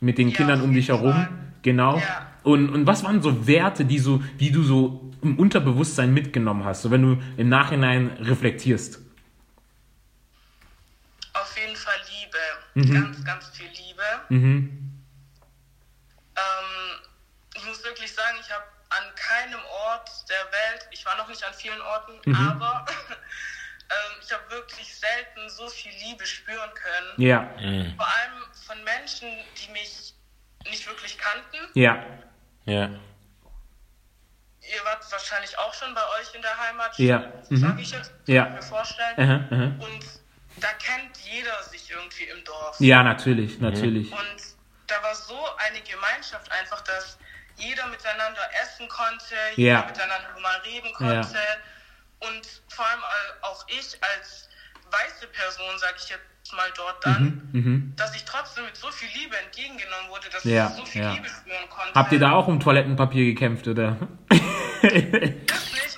[0.00, 1.12] Mit den Ja, Kindern um dich herum.
[1.12, 1.28] Fall.
[1.60, 1.96] Genau.
[1.98, 2.26] Ja.
[2.42, 6.80] Und, und was waren so Werte, die so, die du so im Unterbewusstsein mitgenommen hast,
[6.80, 9.02] so wenn du im Nachhinein reflektierst?
[11.34, 11.92] Auf jeden Fall
[12.74, 12.94] Liebe.
[12.94, 14.02] Ganz, ganz viel Liebe.
[14.28, 15.04] Mhm.
[16.36, 17.00] Ähm,
[17.54, 21.42] ich muss wirklich sagen, ich habe an keinem Ort der Welt, ich war noch nicht
[21.44, 27.12] an vielen Orten, aber ähm, ich habe wirklich selten so viel Liebe spüren können.
[27.16, 27.42] Ja,
[27.96, 30.14] Vor allem von Menschen, die mich
[30.64, 31.58] nicht wirklich kannten.
[31.74, 32.04] ja,
[32.64, 32.90] Ja.
[34.62, 37.32] Ihr wart wahrscheinlich auch schon bei euch in der Heimat, Ja.
[37.48, 37.56] Mhm.
[37.56, 38.44] sage ich jetzt, Ja.
[38.44, 39.18] kann ich mir vorstellen.
[39.18, 39.64] Aha, aha.
[39.84, 40.04] Und
[40.56, 42.76] da kennt jeder sich irgendwie im Dorf.
[42.80, 44.10] Ja, natürlich, natürlich.
[44.12, 44.36] Und
[44.86, 45.38] da war so
[45.68, 47.18] eine Gemeinschaft einfach, dass
[47.56, 49.86] jeder miteinander essen konnte, jeder Ja.
[49.86, 51.38] miteinander mal reden konnte.
[52.20, 53.00] Und vor allem
[53.42, 54.48] auch ich als
[54.90, 57.92] weiße Person, sage ich jetzt mal dort dann, Mhm.
[57.96, 61.12] dass ich trotzdem mit so viel Liebe entgegengenommen wurde, dass Ja, ich so viel ja.
[61.12, 61.94] Liebe spüren konnte.
[61.94, 63.96] Habt ihr da auch um Toilettenpapier gekämpft, oder?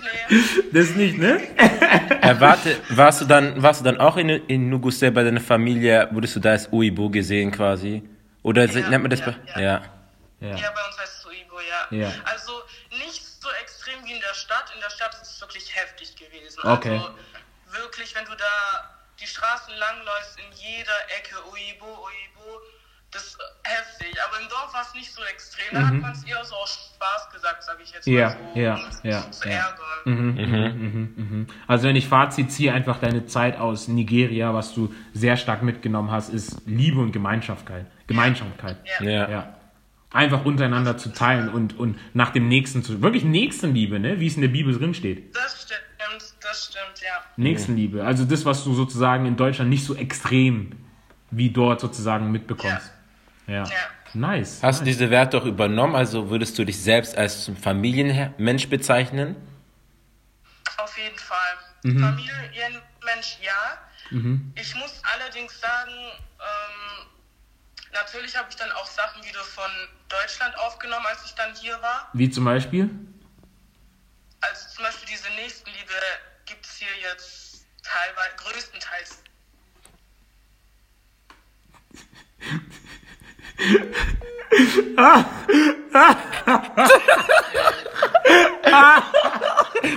[0.02, 0.70] Das nicht, nee.
[0.72, 1.40] Das nicht, ne?
[2.22, 6.08] Äh, warte, warst du dann, warst du dann auch in, in Nuguse bei deiner Familie,
[6.12, 8.02] wurdest du da als Uibo gesehen quasi?
[8.42, 9.60] Oder Ja, nennt man das ja, bei, ja.
[9.60, 9.82] ja.
[10.40, 10.56] Ja.
[10.56, 11.96] Ja, bei uns heißt es Suibo, ja.
[11.96, 12.12] Ja.
[12.24, 12.52] Also
[12.90, 14.72] nicht so extrem wie in der Stadt.
[14.74, 16.58] In der Stadt ist es wirklich heftig gewesen.
[16.64, 16.98] Okay.
[16.98, 17.10] Also
[17.80, 18.90] wirklich, wenn du da
[19.20, 22.60] die Straßen langläufst, in jeder Ecke Uibo, Uibo,
[23.12, 24.14] das ist heftig.
[24.26, 25.74] Aber im Dorf war es nicht so extrem.
[25.74, 28.14] Da hat man es eher so aus Spaß gesagt, sage ich jetzt Mhm.
[28.14, 28.60] Ja, mal so.
[28.60, 29.54] ja, um ja, zu ja.
[30.06, 31.46] ärgern.
[31.66, 36.10] Also wenn ich Fazit ziehe, einfach deine Zeit aus Nigeria, was du sehr stark mitgenommen
[36.10, 37.86] hast, ist Liebe und Gemeinschaftkeit.
[38.06, 38.78] Gemeinsamkeit.
[39.00, 39.04] Ja.
[39.08, 39.30] Ja.
[39.30, 39.54] Ja.
[40.10, 43.00] Einfach untereinander zu teilen und, und nach dem Nächsten zu.
[43.00, 44.20] Wirklich Nächstenliebe, ne?
[44.20, 45.34] Wie es in der Bibel drin steht.
[45.34, 47.22] Das stimmt, das stimmt, ja.
[47.36, 48.04] Nächstenliebe.
[48.04, 50.72] Also das, was du sozusagen in Deutschland nicht so extrem
[51.30, 52.88] wie dort sozusagen mitbekommst.
[52.88, 53.01] Ja.
[53.46, 53.64] Ja.
[54.14, 54.62] Nice.
[54.62, 54.94] Hast du nice.
[54.94, 55.94] diese Werte auch übernommen?
[55.96, 59.36] Also würdest du dich selbst als Familienmensch bezeichnen?
[60.76, 61.56] Auf jeden Fall.
[61.82, 62.00] Mhm.
[62.00, 63.78] Familienmensch, ja.
[64.56, 67.06] Ich muss allerdings sagen, ähm,
[67.94, 69.70] natürlich habe ich dann auch Sachen wieder von
[70.08, 72.10] Deutschland aufgenommen, als ich dann hier war.
[72.12, 72.90] Wie zum Beispiel?
[74.42, 75.94] Also zum Beispiel diese Nächstenliebe
[76.44, 79.22] gibt es hier jetzt teilweise, größtenteils.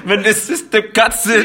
[0.06, 1.44] Wenn das System Katze.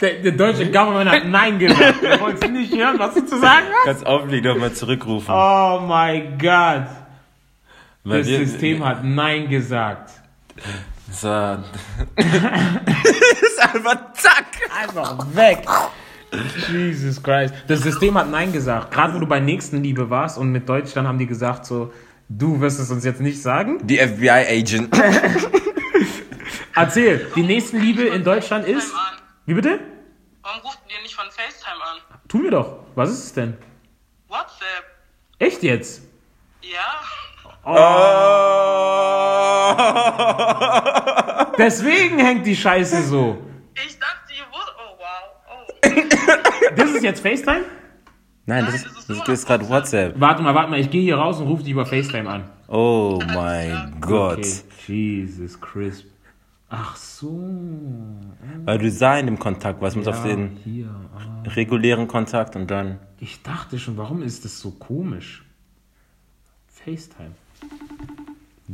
[0.00, 2.02] Der, der deutsche Government hat Nein gesagt.
[2.02, 3.84] Er wollte nicht hören, was du zu sagen hast.
[3.84, 5.32] Kannst auflegen, nochmal zurückrufen.
[5.34, 6.86] Oh my God.
[8.04, 10.10] Weil Das wir- System hat Nein gesagt.
[11.10, 11.28] So.
[11.28, 11.62] das
[12.16, 14.46] ist einfach zack.
[14.80, 15.64] Einfach weg.
[16.70, 17.54] Jesus Christ.
[17.68, 18.90] Das System hat Nein gesagt.
[18.90, 21.92] Gerade wo du bei Nächstenliebe warst und mit Deutschland haben die gesagt so,
[22.28, 23.86] du wirst es uns jetzt nicht sagen.
[23.86, 24.94] Die FBI-Agent.
[26.74, 28.92] Erzähl, die Nächstenliebe in Deutschland ist...
[29.44, 29.80] Wie bitte?
[30.42, 31.98] Warum ruft ihr nicht von FaceTime an?
[32.28, 32.78] Tun wir doch.
[32.94, 33.56] Was ist es denn?
[34.28, 34.84] WhatsApp?
[35.38, 36.02] Echt jetzt?
[36.62, 37.02] Ja.
[41.58, 43.38] Deswegen hängt die Scheiße so.
[43.74, 44.74] Ich dachte, ihr wurdet.
[44.78, 45.32] Oh wow.
[45.50, 46.61] Oh.
[46.76, 47.64] Das ist jetzt FaceTime?
[48.46, 50.14] Nein, das ist, das ist gerade WhatsApp.
[50.18, 52.44] Warte mal, warte mal, ich gehe hier raus und rufe dich über FaceTime an.
[52.68, 54.38] Oh mein Gott.
[54.38, 54.62] Okay.
[54.88, 56.06] Jesus Christ.
[56.68, 57.38] Ach so.
[58.64, 60.88] Weil du sah in dem Kontakt warst, muss Ja, auf den hier.
[61.14, 61.48] Ah.
[61.50, 62.98] regulären Kontakt und dann.
[63.20, 65.44] Ich dachte schon, warum ist das so komisch?
[66.68, 67.32] FaceTime.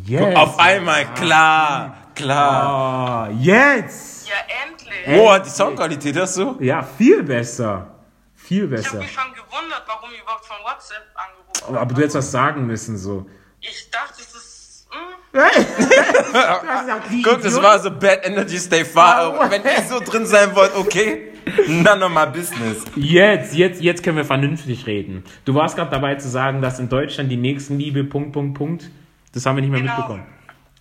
[0.07, 0.37] Yes.
[0.37, 3.27] Auf einmal, klar, klar.
[3.27, 4.29] Ah, jetzt.
[4.29, 4.35] Ja,
[4.65, 4.78] endlich.
[5.09, 6.57] Oh, die Soundqualität hast du?
[6.61, 7.95] Ja, viel besser.
[8.35, 8.99] Viel Ich habe besser.
[8.99, 11.83] mich schon gewundert, warum ihr überhaupt von WhatsApp angerufen habt.
[11.83, 13.27] Aber du hättest was sagen müssen, so.
[13.61, 14.89] Ich dachte, es ist.
[14.91, 15.33] Hm,
[17.23, 19.51] Guck, das war so Bad Energy Stay Far.
[19.51, 21.33] Wenn ihr so drin sein wollt, okay.
[21.67, 22.85] None of my business.
[22.95, 25.25] Jetzt, jetzt, jetzt können wir vernünftig reden.
[25.45, 28.91] Du warst gerade dabei zu sagen, dass in Deutschland die Nächstenliebe, Punkt, Punkt, Punkt.
[29.33, 29.97] Das haben wir nicht mehr genau.
[29.97, 30.27] mitbekommen.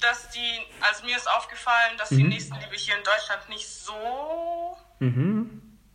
[0.02, 0.40] Dass die.
[0.82, 4.78] Also mir ist aufgefallen, dass die Nächstenliebe hier in Deutschland nicht so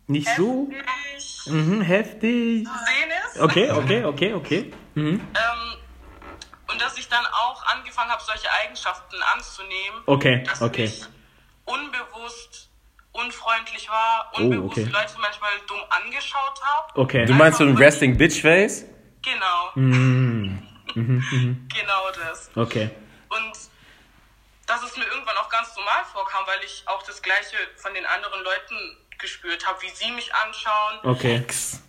[0.06, 2.64] Nicht so heftig mhm, heftig.
[2.64, 3.40] zu sehen ist.
[3.40, 4.72] Okay, okay, okay, okay.
[4.96, 5.20] Ähm,
[6.70, 10.02] und dass ich dann auch angefangen habe, solche Eigenschaften anzunehmen.
[10.06, 10.84] Okay, dass okay.
[10.84, 11.04] ich
[11.64, 12.70] unbewusst
[13.12, 14.90] unfreundlich war, unbewusst okay.
[14.90, 17.00] Leute manchmal dumm angeschaut habe.
[17.00, 17.26] Okay.
[17.26, 18.86] Du meinst so ein Resting Bitch Face?
[19.22, 19.70] Genau.
[19.74, 20.58] Mm.
[20.94, 22.50] Genau das.
[22.54, 22.90] Okay.
[23.30, 23.52] Und
[24.72, 28.06] dass es mir irgendwann auch ganz normal vorkam, weil ich auch das Gleiche von den
[28.06, 28.76] anderen Leuten
[29.18, 31.44] gespürt habe, wie sie mich anschauen, Okay.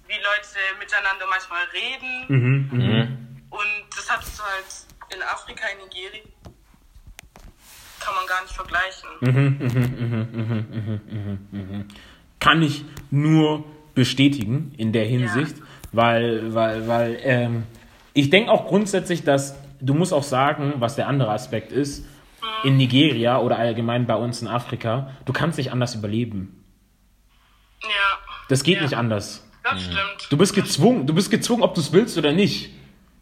[0.07, 2.25] wie Leute miteinander manchmal reden.
[2.27, 4.65] Mhm, Und das hat es halt
[5.15, 6.21] in Afrika, in Nigeria,
[8.01, 9.07] kann man gar nicht vergleichen.
[12.39, 13.63] Kann ich nur
[13.95, 15.55] bestätigen in der Hinsicht,
[15.93, 17.63] weil, weil, weil, ähm,
[18.13, 22.05] ich denke auch grundsätzlich, dass du musst auch sagen, was der andere Aspekt ist,
[22.63, 26.63] in Nigeria oder allgemein bei uns in Afrika, du kannst nicht anders überleben.
[27.83, 27.89] Ja,
[28.49, 28.83] Das geht Ja.
[28.83, 29.49] nicht anders.
[29.63, 30.27] das stimmt.
[30.29, 32.69] Du bist gezwungen, du bist gezwungen, ob du es willst oder nicht.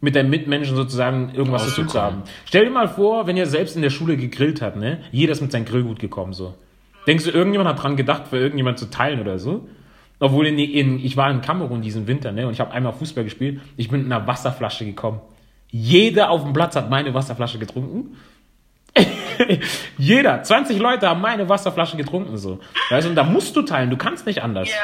[0.03, 2.23] mit deinen Mitmenschen sozusagen irgendwas zu tun zu haben.
[2.45, 5.03] Stell dir mal vor, wenn ihr selbst in der Schule gegrillt habt, ne?
[5.11, 6.55] Jeder ist mit seinem Grillgut gekommen, so.
[7.05, 9.69] Denkst du, irgendjemand hat dran gedacht, für irgendjemand zu teilen oder so?
[10.19, 12.47] Obwohl in, in, ich war in Kamerun diesen Winter, ne?
[12.47, 13.61] Und ich habe einmal Fußball gespielt.
[13.77, 15.21] Ich bin mit einer Wasserflasche gekommen.
[15.69, 18.17] Jeder auf dem Platz hat meine Wasserflasche getrunken.
[19.97, 22.59] Jeder, 20 Leute haben meine Wasserflasche getrunken, so.
[22.89, 24.69] Weißt du, und da musst du teilen, du kannst nicht anders.
[24.69, 24.75] Ja,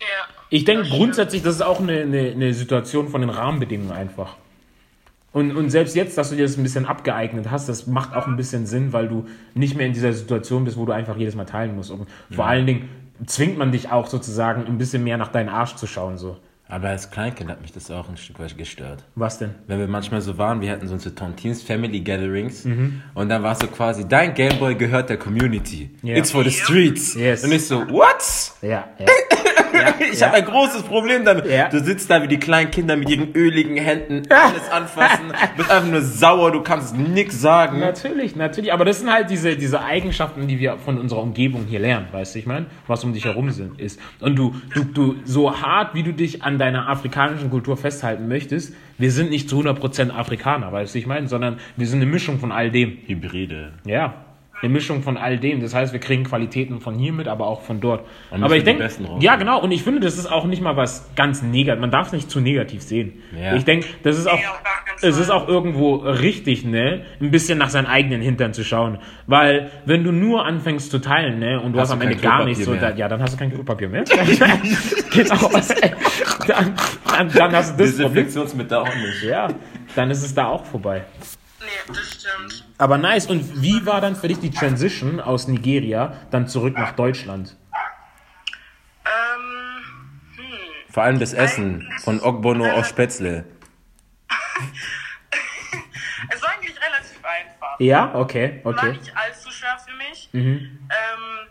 [0.00, 0.06] ja.
[0.50, 4.36] Ich denke grundsätzlich, das ist auch eine, eine, eine Situation von den Rahmenbedingungen einfach.
[5.32, 8.26] Und, und selbst jetzt, dass du dir das ein bisschen abgeeignet hast, das macht auch
[8.26, 11.34] ein bisschen Sinn, weil du nicht mehr in dieser Situation bist, wo du einfach jedes
[11.34, 11.90] Mal teilen musst.
[11.90, 12.88] Und vor allen Dingen
[13.26, 16.16] zwingt man dich auch sozusagen ein bisschen mehr nach deinen Arsch zu schauen.
[16.16, 16.38] So.
[16.70, 19.02] Aber als Kleinkind hat mich das auch ein Stück weit gestört.
[19.14, 19.54] Was denn?
[19.66, 23.02] Wenn wir manchmal so waren, wir hatten so unsere Tontines Family Gatherings Mhm.
[23.14, 25.90] und dann war es so quasi, dein Gameboy gehört der Community.
[26.02, 26.16] Ja.
[26.16, 27.14] It's for the streets.
[27.14, 27.42] Yes.
[27.42, 28.52] Und ich so, what?
[28.60, 29.06] Ja, ja.
[30.12, 31.46] Ich habe ein großes Problem damit.
[31.46, 31.68] Ja.
[31.68, 35.88] Du sitzt da wie die kleinen Kinder mit ihren öligen Händen, alles anfassen, bist einfach
[35.88, 37.80] nur sauer, du kannst nix sagen.
[37.80, 38.72] Natürlich, natürlich.
[38.72, 42.34] Aber das sind halt diese, diese Eigenschaften, die wir von unserer Umgebung hier lernen, weißt
[42.34, 44.00] du, ich meine, was um dich herum sind, ist.
[44.20, 48.74] Und du, du, du, so hart, wie du dich an deiner afrikanischen Kultur festhalten möchtest,
[48.98, 52.38] wir sind nicht zu 100% Afrikaner, weißt du, ich meine, sondern wir sind eine Mischung
[52.40, 52.98] von all dem.
[53.06, 53.72] Hybride.
[53.84, 54.27] Ja.
[54.60, 55.60] Eine Mischung von all dem.
[55.60, 58.04] Das heißt, wir kriegen Qualitäten von hier mit, aber auch von dort.
[58.30, 58.88] Und aber ich denke,
[59.20, 59.60] ja genau.
[59.62, 61.80] Und ich finde, das ist auch nicht mal was ganz negativ.
[61.80, 63.22] Man darf es nicht zu negativ sehen.
[63.38, 63.54] Ja.
[63.54, 64.40] Ich denke, das ist auch,
[65.00, 68.98] es ist auch irgendwo richtig, ne, ein bisschen nach seinen eigenen Hintern zu schauen.
[69.26, 72.44] Weil, wenn du nur anfängst zu teilen, ne, und du hast, Hast am Ende gar
[72.44, 74.04] nichts, so, da, ja, dann hast du kein Klopapier mehr.
[75.12, 75.50] genau.
[76.46, 76.74] Dann,
[77.10, 78.24] dann, dann hast du das Problem.
[78.24, 79.22] Desinfektionsmittel auch nicht.
[79.22, 79.48] Ja,
[79.94, 81.04] dann ist es da auch vorbei.
[81.88, 82.64] Das stimmt.
[82.78, 83.26] Aber nice.
[83.26, 87.56] Und wie war dann für dich die Transition aus Nigeria dann zurück nach Deutschland?
[89.04, 89.82] Ähm,
[90.90, 93.44] Vor allem das Essen von Ogbono aus Spätzle.
[96.30, 97.80] es war eigentlich relativ einfach.
[97.80, 98.92] Ja, okay, War okay.
[98.92, 100.28] nicht allzu schwer für mich.
[100.32, 100.88] Mhm.
[100.90, 101.48] Ähm,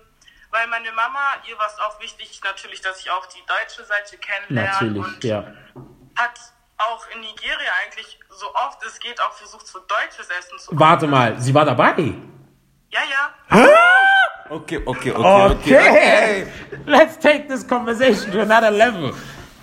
[0.52, 1.20] weil meine Mama,
[1.50, 4.72] ihr war es auch wichtig, natürlich, dass ich auch die deutsche Seite kennenlerne.
[4.72, 5.54] Natürlich, und ja.
[6.16, 6.40] hat
[6.78, 11.08] auch in Nigeria eigentlich so oft es geht auch versucht, so deutsches Essen zu Warte
[11.08, 12.14] mal, sie war dabei.
[12.90, 13.68] Ja, ja.
[14.50, 16.48] Okay, okay, okay, okay.
[16.86, 19.14] Let's take this conversation to another level.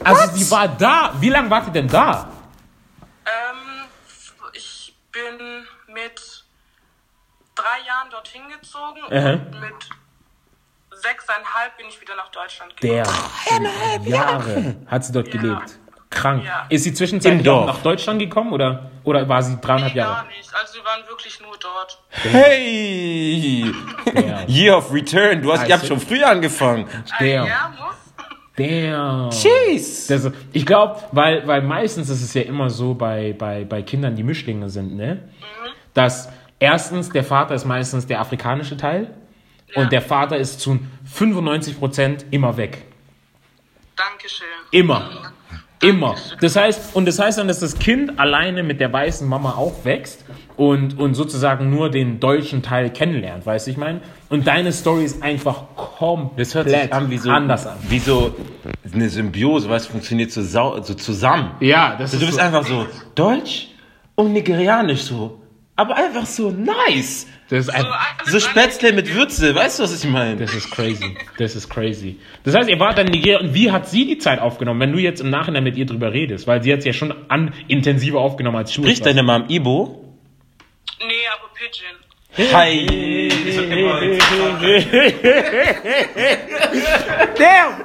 [0.03, 1.15] Also sie war da.
[1.21, 2.29] Wie lange war sie denn da?
[3.25, 3.85] Ähm,
[4.53, 6.45] ich bin mit
[7.55, 9.31] drei Jahren dorthin gezogen Aha.
[9.33, 9.89] und mit
[10.91, 13.09] sechseinhalb bin ich wieder nach Deutschland gegangen.
[14.05, 15.41] Der Jahre hat sie dort Ja.
[15.41, 15.79] gelebt.
[16.15, 16.45] Krank.
[16.45, 16.67] Ja.
[16.71, 20.27] Ist sie zwischenzeitlich auch nach Deutschland gekommen oder, oder war sie dreieinhalb Nee, gar Jahre?
[20.29, 20.51] nicht.
[20.55, 21.99] Also wir waren wirklich nur dort.
[22.11, 23.65] Hey!
[24.15, 24.49] Damn.
[24.49, 25.43] Year of Return.
[25.43, 26.87] Du hast, ihr habt schon früher angefangen.
[27.19, 27.47] Damn.
[27.47, 27.75] Ja.
[28.57, 29.31] Damn.
[29.31, 30.07] Jeez.
[30.07, 34.15] Das, ich glaube, weil, weil meistens ist es ja immer so bei, bei, bei Kindern,
[34.15, 35.29] die Mischlinge sind, ne?
[35.93, 36.29] Dass
[36.61, 39.11] erstens der Vater ist meistens der afrikanische Teil
[39.75, 40.79] und der Vater ist zu
[41.13, 42.85] 95% immer weg.
[43.97, 44.47] Dankeschön.
[44.71, 45.24] Immer.
[45.85, 46.15] Immer.
[46.41, 50.25] Das heißt, und das heißt dann, dass das Kind alleine mit der weißen Mama aufwächst
[50.57, 54.01] und, und sozusagen nur den deutschen Teil kennenlernt, weißt du, ich meine?
[54.29, 57.77] Und deine Story ist einfach komplett Das hört sich an wie so, anders an.
[57.89, 58.35] wie so
[58.93, 61.53] eine Symbiose, was funktioniert so, so zusammen.
[61.61, 63.69] Ja, das Also du bist einfach so deutsch
[64.15, 65.41] und nigerianisch so.
[65.77, 67.27] Aber einfach so nice.
[67.57, 67.87] Das ist ein,
[68.27, 70.37] So Spätzle andere- mit Würze, weißt du, was ich meine?
[70.37, 71.17] Das ist crazy.
[71.39, 72.17] Das ist crazy.
[72.45, 74.93] Das heißt, ihr wart dann in Nigeria und wie hat sie die Zeit aufgenommen, wenn
[74.93, 76.47] du jetzt im Nachhinein mit ihr drüber redest?
[76.47, 78.83] Weil sie hat es ja schon an, intensiver aufgenommen als du.
[78.83, 80.05] Spricht deine Mom Ibo?
[81.01, 81.95] Nee, aber Pigeon.
[82.53, 83.25] Hi.
[87.39, 87.85] Damn!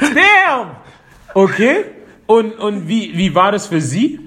[0.00, 0.76] Damn!
[1.34, 1.84] Okay.
[2.26, 4.20] Und, und wie, wie war das für sie?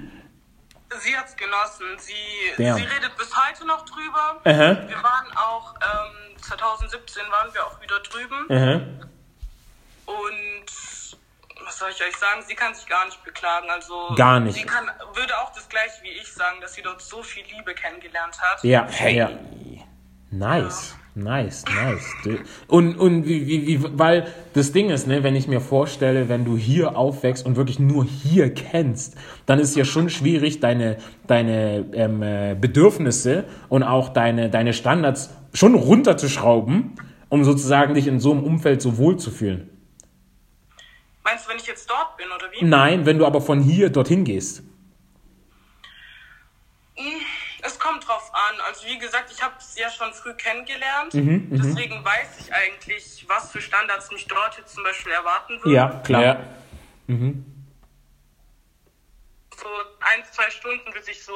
[0.99, 1.97] Sie hat's genossen.
[1.97, 2.13] Sie,
[2.57, 2.77] Damn.
[2.77, 4.41] sie redet bis heute noch drüber.
[4.43, 4.87] Aha.
[4.87, 8.45] Wir waren auch, ähm, 2017 waren wir auch wieder drüben.
[8.49, 8.81] Aha.
[10.05, 10.65] Und
[11.65, 12.41] was soll ich euch sagen?
[12.47, 13.69] Sie kann sich gar nicht beklagen.
[13.69, 14.55] Also Gar nicht.
[14.55, 17.73] Sie kann, würde auch das gleiche wie ich sagen, dass sie dort so viel Liebe
[17.73, 18.63] kennengelernt hat.
[18.63, 19.29] Ja, ja.
[20.31, 20.95] Nice.
[21.23, 22.39] Nice, nice.
[22.67, 26.45] Und, und wie, wie, wie, weil das Ding ist, ne, wenn ich mir vorstelle, wenn
[26.45, 30.97] du hier aufwächst und wirklich nur hier kennst, dann ist es ja schon schwierig, deine,
[31.27, 36.95] deine ähm, äh, Bedürfnisse und auch deine, deine Standards schon runterzuschrauben,
[37.27, 39.69] um sozusagen dich in so einem Umfeld so wohl zu fühlen.
[41.23, 42.65] Meinst du, wenn ich jetzt dort bin oder wie?
[42.65, 44.63] Nein, wenn du aber von hier dorthin gehst.
[47.61, 48.55] Es kommt drauf an.
[48.79, 51.13] Also wie gesagt, ich habe es ja schon früh kennengelernt.
[51.13, 55.73] Mhm, Deswegen weiß ich eigentlich, was für Standards mich dort jetzt zum Beispiel erwarten würden.
[55.75, 56.23] Ja, klar.
[56.23, 56.37] Ja.
[57.07, 57.13] so
[59.99, 61.33] ein, zwei Stunden, bis ich so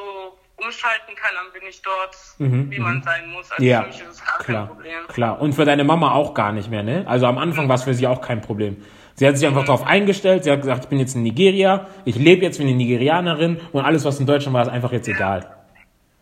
[0.55, 3.51] umschalten kann, dann bin ich dort, wie man sein muss.
[3.51, 5.07] Also Mhm, Ja, für mich ist es gar klar, kein Problem.
[5.09, 5.41] klar.
[5.41, 7.03] Und für deine Mama auch gar nicht mehr, ne?
[7.07, 8.83] Also am Anfang war es für sie auch kein Problem.
[9.15, 12.15] Sie hat sich einfach darauf eingestellt, sie hat gesagt, ich bin jetzt in Nigeria, ich
[12.15, 15.53] lebe jetzt wie eine Nigerianerin und alles, was in Deutschland war, ist einfach jetzt egal.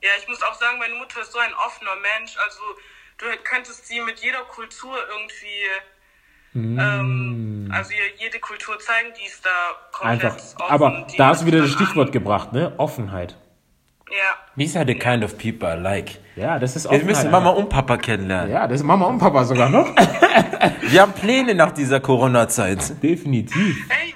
[0.02, 2.36] Ja, ich muss auch sagen, meine Mutter ist so ein offener Mensch.
[2.44, 2.62] Also
[3.20, 5.66] du könntest sie mit jeder Kultur irgendwie,
[6.54, 6.78] Mm.
[6.78, 9.50] ähm, also ihr jede Kultur zeigen, die ist da
[9.94, 10.36] komplett Einfach.
[10.60, 10.70] offen.
[10.70, 12.74] Aber da hast du wieder das Stichwort gebracht, ne?
[12.78, 13.38] Offenheit.
[14.10, 14.12] an.
[14.18, 14.36] Ja.
[14.58, 16.20] These are the kind of people I like.
[16.36, 17.06] Ja, das ist Wir Offenheit.
[17.08, 18.52] müssen Mama und Papa kennenlernen.
[18.52, 19.96] Ja, das ist Mama und Papa sogar noch.
[20.82, 23.02] Wir haben Pläne nach dieser Corona-Zeit.
[23.02, 23.78] Definitiv.
[23.88, 24.14] Hey,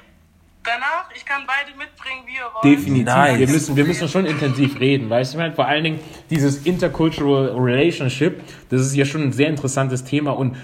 [0.65, 2.63] danach, ich kann beide mitbringen, wie ihr wollt.
[2.63, 3.05] Definitiv.
[3.05, 3.39] Nice.
[3.39, 5.37] Wir, müssen, wir müssen schon intensiv reden, weißt du?
[5.37, 5.99] Ich meine, vor allen Dingen
[6.29, 10.55] dieses Intercultural Relationship, das ist ja schon ein sehr interessantes Thema und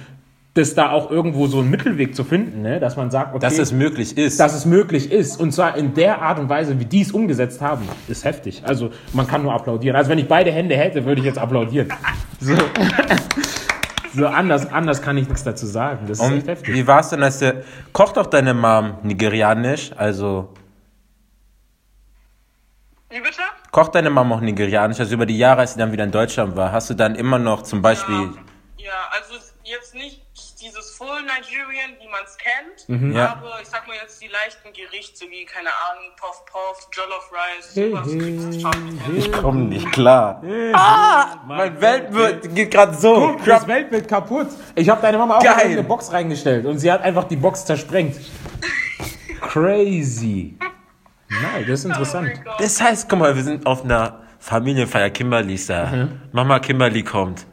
[0.54, 2.80] das da auch irgendwo so einen Mittelweg zu finden, ne?
[2.82, 4.38] dass man sagt, okay, Dass es möglich ist.
[4.38, 5.40] dass es möglich ist.
[5.40, 8.62] Und zwar in der Art und Weise, wie die es umgesetzt haben, ist heftig.
[8.66, 9.96] Also man kann nur applaudieren.
[9.96, 11.88] Also wenn ich beide Hände hätte, würde ich jetzt applaudieren.
[12.44, 12.56] So,
[14.14, 16.06] so anders, anders kann ich nichts dazu sagen.
[16.08, 16.74] Das ist echt heftig.
[16.74, 17.64] wie war es denn, als der...
[17.94, 19.92] Kocht doch deine Mom nigerianisch?
[19.96, 20.54] Also...
[23.10, 23.42] Wie bitte?
[23.72, 25.00] Kocht deine Mama auch nigerianisch?
[25.00, 27.40] Also über die Jahre, als sie dann wieder in Deutschland war, hast du dann immer
[27.40, 28.34] noch zum Beispiel...
[28.78, 30.21] Ja, also jetzt nicht
[31.02, 33.16] Full Nigerian, wie man es kennt, Mhm.
[33.16, 33.32] Ja.
[33.32, 37.74] aber ich sag mal jetzt die leichten Gerichte wie, keine Ahnung, Puff Puff, Jollof Rice,
[37.74, 39.18] sowas kriegst du schon hin.
[39.18, 40.44] Ich komm nicht klar.
[40.74, 43.36] Ah, mein Weltbild geht gerade so.
[43.44, 44.50] Das Weltbild kaputt.
[44.76, 45.66] Ich habe deine Mama auch Geil.
[45.66, 48.18] in eine Box reingestellt und sie hat einfach die Box zersprengt.
[49.42, 50.58] Crazy.
[51.30, 52.32] Nein, das ist Oh interessant.
[52.44, 52.60] Gott.
[52.60, 55.10] Das heißt, guck mal, wir sind auf einer Familienfeier.
[55.10, 55.88] Kimberly ist da.
[55.88, 56.22] Mhm.
[56.32, 57.48] Mama Kimberly kommt.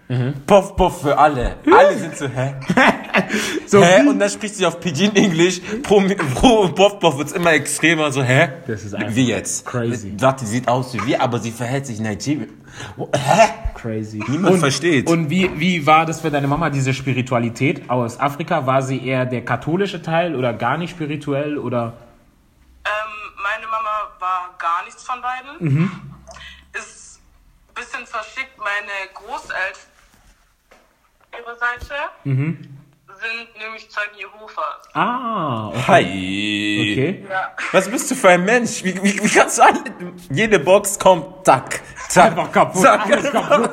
[0.46, 1.56] Puff, puff für alle.
[1.70, 2.54] Alle sind so, hä?
[3.66, 4.06] So hä?
[4.08, 5.60] Und dann spricht sie auf Pidgin English.
[5.82, 6.00] Pro,
[6.34, 8.10] pro Puff, Puff wird's immer extremer.
[8.10, 8.48] So, hä?
[8.66, 9.66] Das ist einfach Wie jetzt?
[9.66, 10.14] crazy.
[10.18, 12.48] Sagt, die sieht aus wie wir, aber sie verhält sich Nigerian.
[13.14, 13.48] Hä?
[13.74, 14.22] Crazy.
[14.28, 15.08] Niemand und, versteht.
[15.08, 18.66] Und wie, wie war das für deine Mama, diese Spiritualität aus Afrika?
[18.66, 21.94] War sie eher der katholische Teil oder gar nicht spirituell oder?
[22.84, 25.74] Ähm, meine Mama war gar nichts von beiden.
[25.74, 25.90] Mhm.
[26.72, 27.20] Ist
[27.68, 28.56] ein bisschen verschickt.
[28.58, 29.87] Meine Großeltern,
[31.38, 32.78] ihre Seite, Mhm.
[33.20, 34.88] sind nämlich Zeugen Jehovas.
[34.94, 35.82] Ah, okay.
[35.86, 36.02] Hi.
[36.92, 37.26] okay.
[37.28, 37.52] Ja.
[37.72, 38.84] Was bist du für ein Mensch?
[38.84, 39.82] Wie, wie, wie kannst du alle,
[40.30, 43.06] jede Box kommt, zack, zack, Einfach kaputt, zack.
[43.06, 43.70] alles kaputt.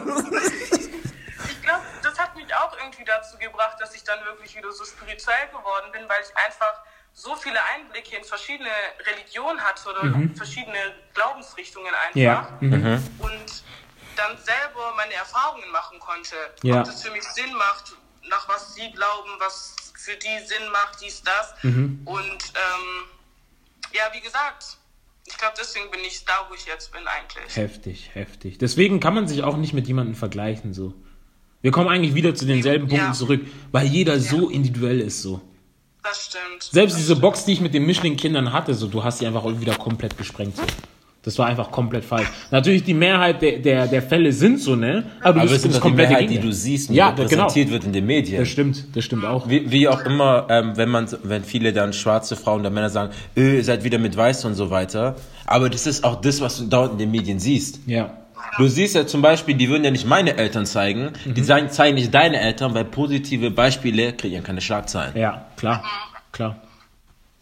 [1.48, 4.84] Ich glaube, das hat mich auch irgendwie dazu gebracht, dass ich dann wirklich wieder so
[4.84, 6.82] spirituell geworden bin, weil ich einfach
[7.14, 8.70] so viele Einblicke in verschiedene
[9.06, 10.02] Religionen hatte oder
[10.36, 10.78] verschiedene
[11.14, 12.60] Glaubensrichtungen einfach.
[12.62, 12.72] Mhm.
[12.74, 12.78] Ja.
[12.78, 13.08] Mhm.
[13.20, 13.64] Und
[14.16, 16.36] dann selber meine Erfahrungen machen konnte.
[16.64, 16.80] Ja.
[16.80, 17.94] Ob das für mich Sinn macht,
[18.30, 21.54] nach was sie glauben, was für die Sinn macht, dies, das.
[21.64, 22.02] Mhm.
[22.06, 22.20] Und
[22.56, 23.06] ähm,
[23.94, 24.78] ja, wie gesagt,
[25.28, 27.56] ich glaube, deswegen bin ich da, wo ich jetzt bin eigentlich.
[27.56, 28.58] Heftig, heftig.
[28.58, 30.94] Deswegen kann man sich auch nicht mit jemandem vergleichen so.
[31.62, 33.14] Wir kommen eigentlich wieder zu denselben Punkten Ja.
[33.14, 33.42] zurück,
[33.72, 35.42] weil jeder so individuell ist so.
[36.04, 36.62] Das stimmt.
[36.62, 37.22] Selbst das diese stimmt.
[37.22, 40.56] Box, die ich mit den Mischling-Kindern hatte, so, du hast sie einfach wieder komplett gesprengt.
[40.58, 40.64] So.
[41.26, 42.28] Das war einfach komplett falsch.
[42.52, 45.04] Natürlich, die Mehrheit der, der, der Fälle sind so, ne?
[45.22, 46.50] Aber, Aber du es bist ist das doch die komplette Mehrheit, die Gegenteil.
[46.52, 47.24] du siehst und Ja, genau.
[47.24, 48.40] repräsentiert wird in den Medien.
[48.40, 49.50] Das stimmt, das stimmt auch.
[49.50, 53.12] Wie, wie auch immer, ähm, wenn man, wenn viele dann schwarze Frauen oder Männer sagen,
[53.36, 55.16] äh, ihr seid wieder mit Weiß und so weiter.
[55.48, 57.80] Aber das ist auch das, was du dort in den Medien siehst.
[57.88, 58.12] Ja.
[58.58, 61.46] Du siehst ja zum Beispiel, die würden ja nicht meine Eltern zeigen, die Mhm.
[61.46, 65.18] zeigen, zeigen nicht deine Eltern, weil positive Beispiele kreieren keine Schlagzeilen.
[65.18, 65.84] Ja, klar,
[66.32, 66.58] klar.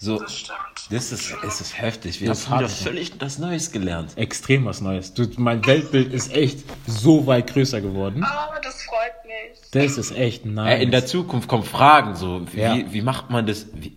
[0.04, 0.58] So, Das stimmt.
[0.89, 2.20] das ist, es ist heftig.
[2.20, 4.18] Wir Das haben wieder völlig das Neues gelernt.
[4.18, 5.14] Extrem was Neues.
[5.14, 8.22] Du, mein Weltbild ist echt so weit größer geworden.
[8.24, 9.62] Aber das freut mich.
[9.72, 10.76] Das ist echt nice.
[10.80, 12.78] Ey, in der Zukunft kommen Fragen so, wie, Ja.
[12.91, 13.68] wie macht man das?
[13.76, 13.95] Wie,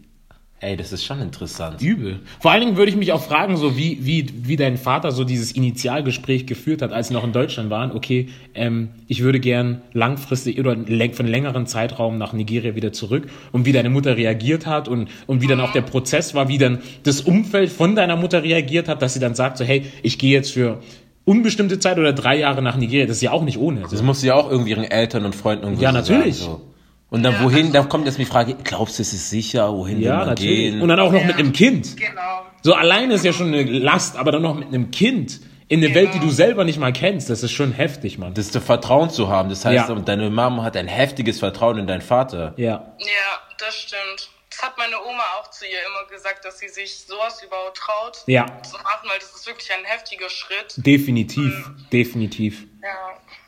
[0.61, 1.83] ey, das ist schon interessant.
[1.83, 2.21] Übel.
[2.41, 5.25] Vor allen Dingen würde ich mich auch fragen, so wie, wie, wie dein Vater so
[5.25, 7.93] dieses Initialgespräch geführt hat, als sie noch in Deutschland waren.
[7.93, 13.29] Okay, ähm, ich würde gern langfristig oder für einen längeren Zeitraum nach Nigeria wieder zurück
[13.53, 16.59] und wie deine Mutter reagiert hat und, und wie dann auch der Prozess war, wie
[16.59, 20.19] dann das Umfeld von deiner Mutter reagiert hat, dass sie dann sagt so, hey, ich
[20.19, 20.81] gehe jetzt für
[21.27, 23.07] unbestimmte Zeit oder drei Jahre nach Nigeria.
[23.07, 23.83] Das ist ja auch nicht ohne.
[23.91, 26.39] Das muss sie ja auch irgendwie ihren Eltern und Freunden irgendwie Ja, natürlich.
[26.39, 26.76] Sagen, so.
[27.09, 30.07] Und dann wohin, da kommt jetzt die Frage, glaubst du, es ist sicher, wohin will
[30.07, 30.73] Ja, man natürlich.
[30.73, 30.83] gehen?
[30.83, 31.27] Und dann auch noch Ja.
[31.27, 31.97] mit einem Kind.
[31.97, 32.43] Genau.
[32.63, 35.95] So alleine ist ja schon eine Last, aber dann noch mit einem Kind in eine
[35.95, 38.35] Welt, die du selber nicht mal kennst, das ist schon heftig, Mann.
[38.35, 39.49] das ist Vertrauen zu haben.
[39.49, 39.95] Das heißt, Ja.
[39.95, 42.55] deine Mama hat ein heftiges Vertrauen in deinen Vater.
[42.57, 42.95] Ja.
[42.99, 43.07] Ja,
[43.59, 44.31] das stimmt.
[44.51, 48.23] Das hat meine Oma auch zu ihr immer gesagt, dass sie sich sowas überhaupt traut
[48.27, 50.75] Ja, zu machen, weil das ist wirklich ein heftiger Schritt.
[50.77, 52.65] definitiv, definitiv.
[52.83, 52.89] Ja.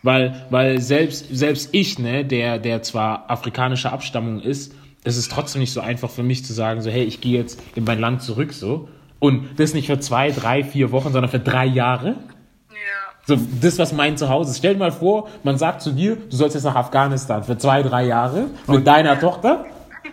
[0.03, 4.75] Weil, weil selbst, selbst ich, ne, der, der zwar afrikanischer Abstammung ist,
[5.05, 7.61] es ist trotzdem nicht so einfach für mich zu sagen, so, hey, ich gehe jetzt
[7.75, 8.89] in mein Land zurück, so.
[9.21, 12.09] Und das nicht für zwei, drei, vier Wochen, sondern für drei Jahre.
[12.09, 13.09] Ja.
[13.27, 14.59] So, das, was mein Zuhause ist.
[14.59, 17.83] Stell dir mal vor, man sagt zu dir, du sollst jetzt nach Afghanistan für zwei,
[17.83, 19.67] drei Jahre mit deiner Tochter.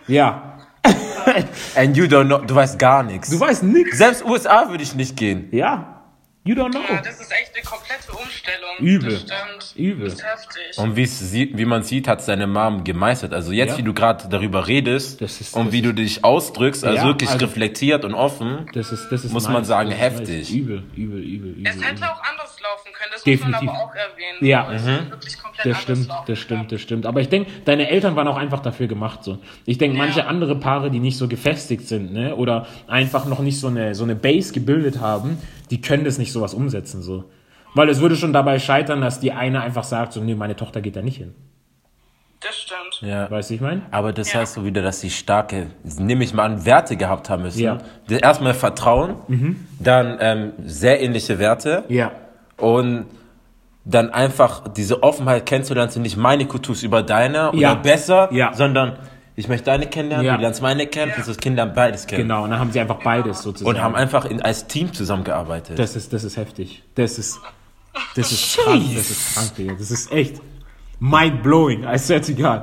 [0.07, 0.59] Ja.
[1.75, 3.29] And you don't know, du weißt gar nichts.
[3.29, 3.97] Du weißt nix.
[3.97, 5.49] Selbst USA würde ich nicht gehen.
[5.51, 5.94] Ja.
[6.47, 6.81] You don't know.
[6.87, 8.77] Ja, das ist echt eine komplette Umstellung.
[8.77, 9.09] Übel.
[9.13, 9.73] Das stimmt.
[9.75, 10.05] Übel.
[10.05, 10.77] Das ist heftig.
[10.77, 13.33] Und wie, es sieht, wie man sieht, hat seine Mom gemeistert.
[13.33, 13.77] Also jetzt, Ja.
[13.79, 17.05] wie du gerade darüber redest Das ist- und das wie du dich ausdrückst, also Ja,
[17.05, 18.67] wirklich also- reflektiert und offen.
[18.73, 20.53] Das ist, das ist Muss man sagen, das ist heftig.
[20.53, 21.63] Übel, übel, übel, übel.
[21.67, 23.61] es hätte auch anders laufen können, das Definitiv.
[23.61, 24.39] muss man aber auch erwähnen.
[24.41, 25.09] Ja.
[25.11, 27.05] Wirklich komplett Das stimmt, laufen das stimmt, das stimmt.
[27.05, 29.37] Aber ich denke, deine Eltern waren auch einfach dafür gemacht so.
[29.65, 30.25] Ich denke, manche Ja.
[30.27, 34.03] andere Paare, die nicht so gefestigt sind, ne, oder einfach noch nicht so eine so
[34.03, 35.37] eine Base gebildet haben,
[35.71, 37.25] die können das nicht sowas umsetzen so.
[37.73, 40.79] Weil es würde schon dabei scheitern, dass die eine einfach sagt, so, nee, meine Tochter
[40.81, 41.35] geht da nicht hin.
[42.41, 43.01] Das stimmt.
[43.09, 43.29] Ja.
[43.31, 43.81] Weißt du, ich meine?
[43.91, 44.39] Aber das Ja.
[44.41, 47.59] heißt so wieder, dass sie starke, nehme ich mal an, Werte gehabt haben müssen.
[47.61, 47.79] Ja.
[48.07, 49.15] Erstmal Vertrauen,
[49.79, 52.11] dann ähm, sehr ähnliche Werte Ja.
[52.57, 53.05] Und
[53.83, 57.73] dann einfach diese Offenheit kennenzulernen, sind nicht meine Kultur ist über deine oder Ja.
[57.75, 58.53] besser, Ja.
[58.53, 58.97] sondern
[59.35, 60.35] ich möchte deine kennenlernen, Ja.
[60.37, 61.23] du lernst meine kennen, ja.
[61.23, 62.23] das Kind lernt beides kennen.
[62.23, 62.43] Genau.
[62.45, 63.69] Und dann haben sie einfach beides sozusagen.
[63.77, 65.77] Und haben einfach in, als Team zusammengearbeitet.
[65.77, 66.81] das ist, das ist heftig.
[66.95, 67.39] Das ist,
[68.15, 68.83] das ist krank.
[68.95, 69.73] Das ist krank, Digga.
[69.77, 70.41] Das ist echt
[70.99, 71.83] mind blowing.
[71.83, 72.61] I swear to God.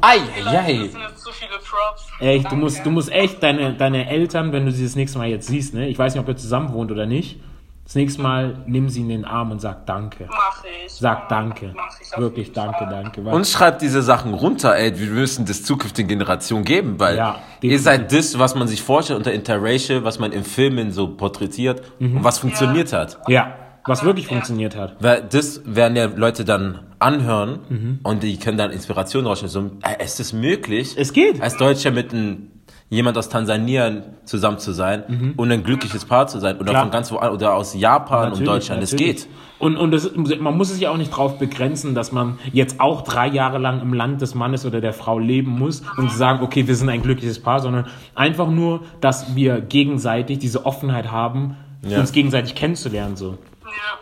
[0.00, 2.06] Ei, Das ei, sind jetzt zu viele Props.
[2.20, 2.56] Echt, du Danke.
[2.56, 5.74] musst, du musst echt deine, deine Eltern, wenn du sie das nächste Mal jetzt siehst,
[5.74, 5.86] ne?
[5.88, 7.38] Ich weiß nicht, ob ihr zusammen wohnt oder nicht.
[7.86, 10.26] Das nächste Mal nimm sie in den Arm und sag Danke.
[10.28, 10.92] Mach ich.
[10.92, 11.72] Sag Danke.
[11.76, 12.88] Mach ich Wirklich Danke, Fall.
[12.90, 13.24] danke.
[13.24, 14.98] Weil- Und schreibt diese Sachen runter, ey.
[14.98, 19.18] Wir müssen das zukünftigen Generationen geben, weil Ja, ihr seid das, was man sich vorstellt
[19.18, 22.16] unter Interracial, was man in Filmen so porträtiert Mhm.
[22.18, 23.18] und was funktioniert hat.
[23.28, 23.54] ja,
[23.86, 24.96] was wirklich funktioniert hat.
[24.98, 28.00] Weil das werden ja Leute dann anhören Mhm.
[28.02, 29.50] und die können dann Inspiration rausstellen.
[29.52, 30.96] So, äh, ist es möglich?
[30.98, 31.40] Es geht.
[31.40, 32.50] Als Deutscher mit einem
[32.88, 36.70] jemand aus Tansania zusammen zu sein und ein glückliches Paar zu sein oder Mhm.
[36.70, 36.82] Klar.
[36.82, 38.82] von ganz wo oder aus Japan und Natürlich, Deutschland.
[38.82, 39.26] Es geht.
[39.58, 43.02] Und, und das, man muss es ja auch nicht drauf begrenzen, dass man jetzt auch
[43.02, 46.68] drei Jahre lang im Land des Mannes oder der Frau leben muss und sagen, okay,
[46.68, 51.98] wir sind ein glückliches Paar, sondern einfach nur, dass wir gegenseitig diese Offenheit haben, Ja.
[52.00, 53.16] uns gegenseitig kennenzulernen.
[53.16, 53.38] So.
[53.64, 53.98] Ja,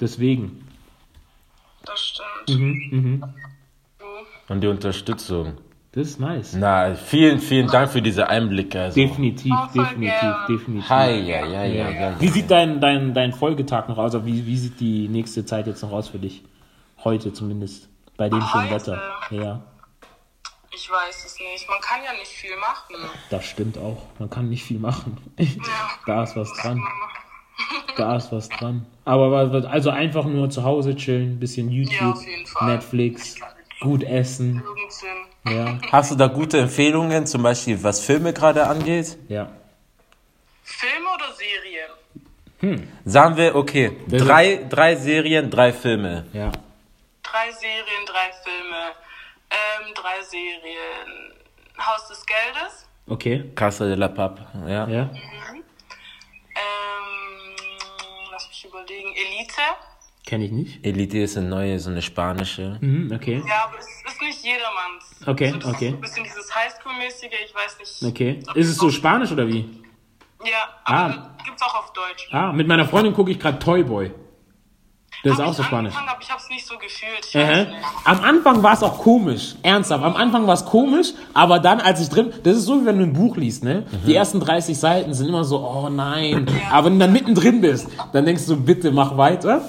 [0.00, 0.66] Deswegen.
[1.84, 2.00] das
[2.46, 2.92] stimmt.
[2.92, 3.24] Mhm.
[4.48, 5.54] Und die Unterstützung.
[5.92, 6.52] Das ist nice.
[6.54, 8.80] Na, vielen, vielen Dank für diese Einblicke.
[8.80, 9.00] Also.
[9.00, 10.88] Definitiv, definitiv, definitiv.
[10.88, 12.20] Hi, ja, ja, ja, ja.
[12.20, 14.14] Wie sieht dein, dein, dein Folgetag noch aus?
[14.14, 16.44] Also wie, wie sieht die nächste Zeit jetzt noch aus für dich?
[17.02, 17.88] Heute zumindest.
[18.16, 18.92] Bei dem schönen Heute?
[18.92, 19.02] Wetter.
[19.30, 19.62] Ja,
[20.72, 21.68] Ich weiß es nicht.
[21.68, 22.94] Man kann ja nicht viel machen.
[23.30, 24.02] das stimmt auch.
[24.20, 25.16] Man kann nicht viel machen.
[26.06, 26.80] da ist was dran.
[27.96, 28.86] Da ist was dran.
[29.04, 32.72] Aber also einfach nur zu Hause chillen, bisschen YouTube, auf jeden Fall.
[32.72, 33.36] Netflix,
[33.80, 34.62] gut essen.
[34.64, 35.29] Irgendsinn.
[35.46, 39.16] Ja, Hast du da gute Empfehlungen, zum Beispiel was Filme gerade angeht?
[39.28, 39.50] ja.
[40.62, 41.90] Filme oder Serien?
[43.04, 46.26] Sagen wir, okay, drei, drei Serien, drei Filme.
[46.32, 46.52] Ja.
[47.22, 48.92] Drei Serien, drei Filme.
[49.50, 51.32] Ähm, drei Serien.
[51.78, 52.86] Haus des Geldes.
[53.08, 53.50] Okay.
[53.56, 54.38] Casa de la Pap,
[54.68, 54.86] ja.
[54.86, 55.10] Ja.
[56.54, 57.56] Ähm,
[58.30, 59.12] lass mich überlegen.
[59.14, 59.62] Elite.
[60.30, 60.86] Kenne ich nicht.
[60.86, 62.78] Elite ist eine neue, so eine spanische.
[62.80, 63.42] Mhm, okay.
[63.48, 65.26] Ja, aber es ist nicht jedermanns.
[65.26, 65.86] Okay, Also das okay.
[65.86, 68.12] Ist so ein bisschen dieses Highschool-mäßige, ich weiß nicht.
[68.14, 68.38] Okay.
[68.54, 69.68] Ist es so auch- spanisch oder wie?
[70.44, 70.52] Ja,
[70.84, 71.04] Ah.
[71.06, 72.28] aber gibt's auch auf Deutsch.
[72.30, 74.12] Ah, mit meiner Freundin gucke ich gerade Toy Boy.
[75.24, 75.92] Das ist Hab auch ich so spanisch.
[75.96, 77.26] angefangen, Aber ich hab's nicht so gefühlt.
[77.28, 77.78] Ich Äh, weiß nicht.
[78.04, 80.04] Am Anfang war es auch komisch, ernsthaft.
[80.04, 82.98] Am Anfang war es komisch, aber dann, als ich drin, das ist so wie wenn
[82.98, 83.84] du ein Buch liest, ne?
[84.06, 86.46] Die ersten 30 Seiten sind immer so, oh nein.
[86.70, 89.68] Aber wenn du dann mittendrin bist, dann denkst du, bitte mach weiter.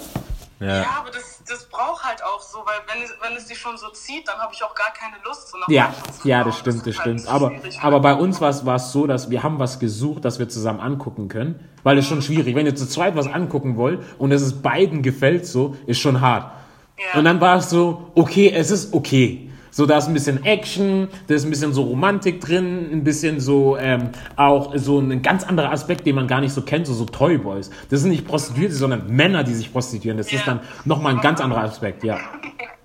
[0.62, 3.78] Ja, aber das, das braucht halt auch so, weil wenn es, wenn es dich schon
[3.78, 5.50] so zieht, dann habe ich auch gar keine Lust.
[5.50, 5.94] So Ja,
[6.24, 7.28] ja, das stimmt, das halt stimmt.
[7.28, 7.80] Aber, schwierig.
[7.82, 10.50] aber bei uns war es, war es so, dass wir haben was gesucht, das wir
[10.50, 11.68] zusammen angucken können.
[11.84, 15.02] Weil es schon schwierig, wenn ihr zu zweit was angucken wollt und es ist beiden
[15.02, 16.52] gefällt so, ist schon hart.
[16.98, 17.20] Ja.
[17.20, 19.51] Und dann war es so, okay, es ist okay.
[19.74, 23.40] So, da ist ein bisschen Action, da ist ein bisschen so Romantik drin, ein bisschen
[23.40, 26.94] so ähm, auch so ein ganz anderer Aspekt, den man gar nicht so kennt, so,
[26.94, 27.70] so Toyboys.
[27.90, 30.18] Das sind nicht Prostituierte, sondern Männer, die sich prostituieren.
[30.18, 30.42] Das ist Ja.
[30.46, 32.20] dann nochmal ein ganz anderer Aspekt, ja.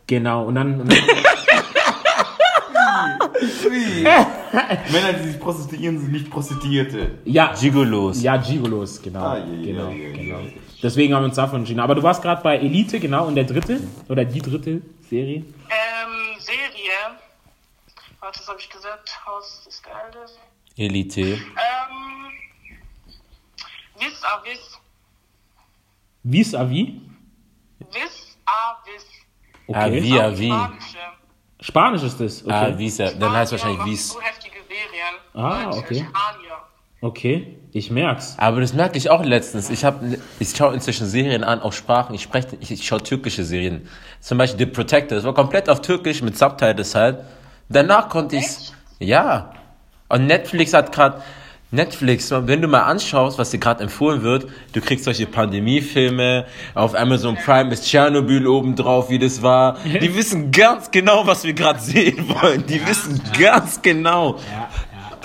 [0.06, 0.98] Genau, und dann, und dann
[4.92, 7.10] Männer, die sich prostituieren, sind nicht Prostituierte.
[7.24, 8.22] ja, Gigolos.
[8.22, 9.20] Ja, Gigolos, genau.
[9.20, 10.38] Ah, ja, genau, ja, ja, genau.
[10.82, 11.80] Deswegen haben wir uns davon entschieden.
[11.80, 15.36] Aber du warst gerade bei Elite, genau, und der dritte oder die dritte Serie.
[15.36, 15.44] Ähm,
[16.46, 17.18] Serie.
[18.20, 19.26] Warte, was habe ich gesagt?
[19.26, 20.38] Haus des Geldes.
[20.76, 21.20] Elite.
[21.20, 22.32] Ähm,
[23.98, 24.78] Vis a Vis.
[26.22, 26.88] Vis à vis.
[27.92, 29.04] Vis a Vis.
[29.72, 30.02] Ah, Okay.
[30.02, 30.48] wie, ah, Auch wie.
[30.50, 30.98] Spanische.
[31.60, 32.42] Spanisch ist das.
[32.44, 32.52] Okay.
[32.52, 33.12] Ah, wie ist er?
[33.14, 34.08] Dann heißt Spanier wahrscheinlich Wies.
[34.10, 35.14] So heftige Serien.
[35.34, 36.06] Ah, okay.
[36.08, 36.65] Spanier.
[37.00, 38.36] Okay, ich merk's.
[38.38, 39.68] Aber das merke ich auch letztens.
[39.68, 40.00] Ich, hab,
[40.38, 42.14] ich schaue inzwischen Serien an, auf Sprachen.
[42.14, 43.86] Ich spreche, ich, ich schaue türkische Serien.
[44.20, 45.16] Zum Beispiel The Protector.
[45.16, 47.18] Das war komplett auf Türkisch mit Subtitles halt.
[47.68, 48.72] Danach konnte ich's.
[48.98, 49.52] Ja.
[50.08, 51.22] Und Netflix hat gerade.
[51.72, 56.94] Netflix, wenn du mal anschaust, was dir gerade empfohlen wird, du kriegst solche Pandemiefilme, auf
[56.94, 59.76] Amazon Prime ist Tschernobyl oben drauf, wie das war.
[59.84, 62.64] Die wissen ganz genau, was wir gerade sehen wollen.
[62.66, 64.38] Die wissen ganz genau.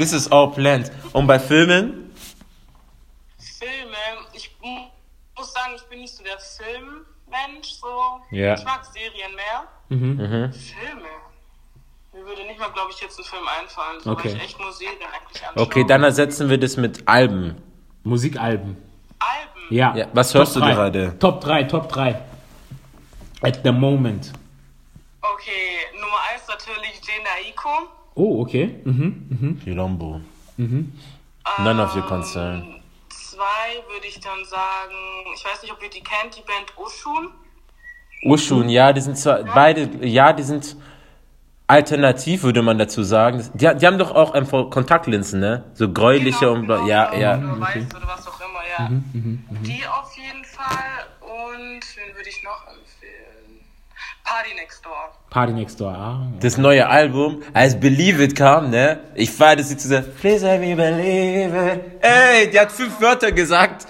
[0.01, 0.91] This is all planned.
[1.13, 2.11] Und bei Filmen?
[3.59, 3.95] Filme,
[4.33, 4.87] ich mu-
[5.37, 8.19] muss sagen, ich bin nicht so der Filmmensch, so.
[8.31, 8.55] Ja.
[8.55, 9.67] Ich mag Serien mehr.
[9.89, 10.17] Mhm.
[10.53, 11.03] Filme.
[12.13, 14.29] Mir würde nicht mal, glaube ich, jetzt ein Film einfallen, so, Okay.
[14.29, 15.63] weil ich echt nur Serien eigentlich anschaue.
[15.63, 17.61] Okay, dann ersetzen wir das mit Alben.
[18.03, 18.77] Musikalben.
[19.19, 19.67] Alben.
[19.75, 19.95] Ja.
[19.95, 20.73] Ja, was Top hörst du drei.
[20.73, 21.19] gerade?
[21.19, 22.19] Top 3, Top 3.
[23.43, 24.33] At the moment.
[25.21, 27.69] Okay, Nummer 1 natürlich Jane Aiko.
[28.15, 28.81] Oh, okay.
[28.83, 29.61] Mhm.
[29.65, 30.21] Yolombo.
[30.57, 32.81] None of your concern.
[33.09, 34.95] Zwei würde ich dann sagen,
[35.33, 37.29] ich weiß nicht, ob ihr die kennt, die Band Oshun.
[38.23, 40.75] Ushun, ja, die sind zwar beide, ja, die sind
[41.65, 43.49] alternativ, würde man dazu sagen.
[43.53, 45.63] Die, die haben doch auch einfach Kontaktlinsen, ne?
[45.73, 47.37] So gräuliche und bla, ja, genau, ja.
[47.37, 48.89] Oder weiß oder was auch immer, ja.
[49.13, 51.07] Die auf jeden Fall.
[51.21, 52.67] Und wen würde ich noch?
[54.23, 55.11] Party Next Door.
[55.29, 55.91] Party Next Door.
[55.93, 56.27] Ah.
[56.39, 58.99] Das neue Album, als Believe It kam, ne?
[59.15, 61.81] Ich feier das jetzt zu sagen, Please let me believe it.
[62.01, 63.87] Ey, die hat fünf Wörter gesagt.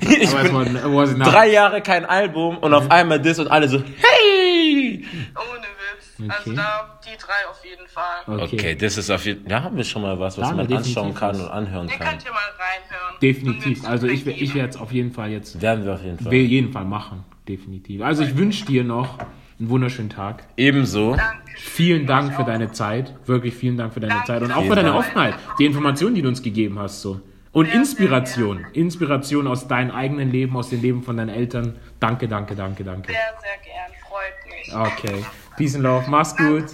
[0.00, 1.24] Ich Aber es bin now?
[1.30, 5.04] drei Jahre kein Album und auf einmal das und alle so, hey!
[5.34, 6.30] Ohne Witz.
[6.30, 6.56] Also Okay.
[6.56, 8.44] da die drei auf jeden Fall.
[8.44, 8.56] Okay.
[8.56, 10.68] Okay, das ist auf jeden Fall, da haben wir schon mal was, was Da man
[10.68, 11.40] wir anschauen kann was.
[11.42, 12.08] und anhören Ihr kann.
[12.08, 13.20] könnt hier mal reinhören.
[13.22, 13.84] Definitiv.
[13.88, 16.30] Also ich, ich werde es auf jeden Fall jetzt Werden wir auf jeden Fall.
[16.30, 17.24] will jeden Fall machen.
[17.48, 18.02] Definitiv.
[18.02, 19.16] Also ich wünsche dir noch
[19.60, 20.44] einen wunderschönen Tag.
[20.56, 21.14] Ebenso.
[21.14, 21.52] Danke.
[21.56, 23.14] Vielen Dank für deine Zeit.
[23.26, 24.26] Wirklich vielen Dank für deine Danke.
[24.26, 24.42] Zeit.
[24.42, 24.98] Und auch für Vielen deine Dank.
[24.98, 25.34] Offenheit.
[25.58, 27.02] Die Informationen, die du uns gegeben hast.
[27.02, 27.20] So.
[27.52, 28.66] Und Sehr, sehr Inspiration.
[28.72, 31.76] Inspiration aus deinem eigenen Leben, aus dem Leben von deinen Eltern.
[31.98, 33.12] Danke, danke, danke, danke.
[33.12, 34.00] Sehr, sehr gern.
[34.08, 35.08] Freut mich.
[35.14, 35.24] Okay.
[35.56, 36.08] Peace and love.
[36.08, 36.46] Mach's gut.
[36.48, 36.70] Leute.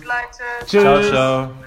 [0.67, 0.83] Tschüss.
[0.83, 1.67] Ciao, ciao.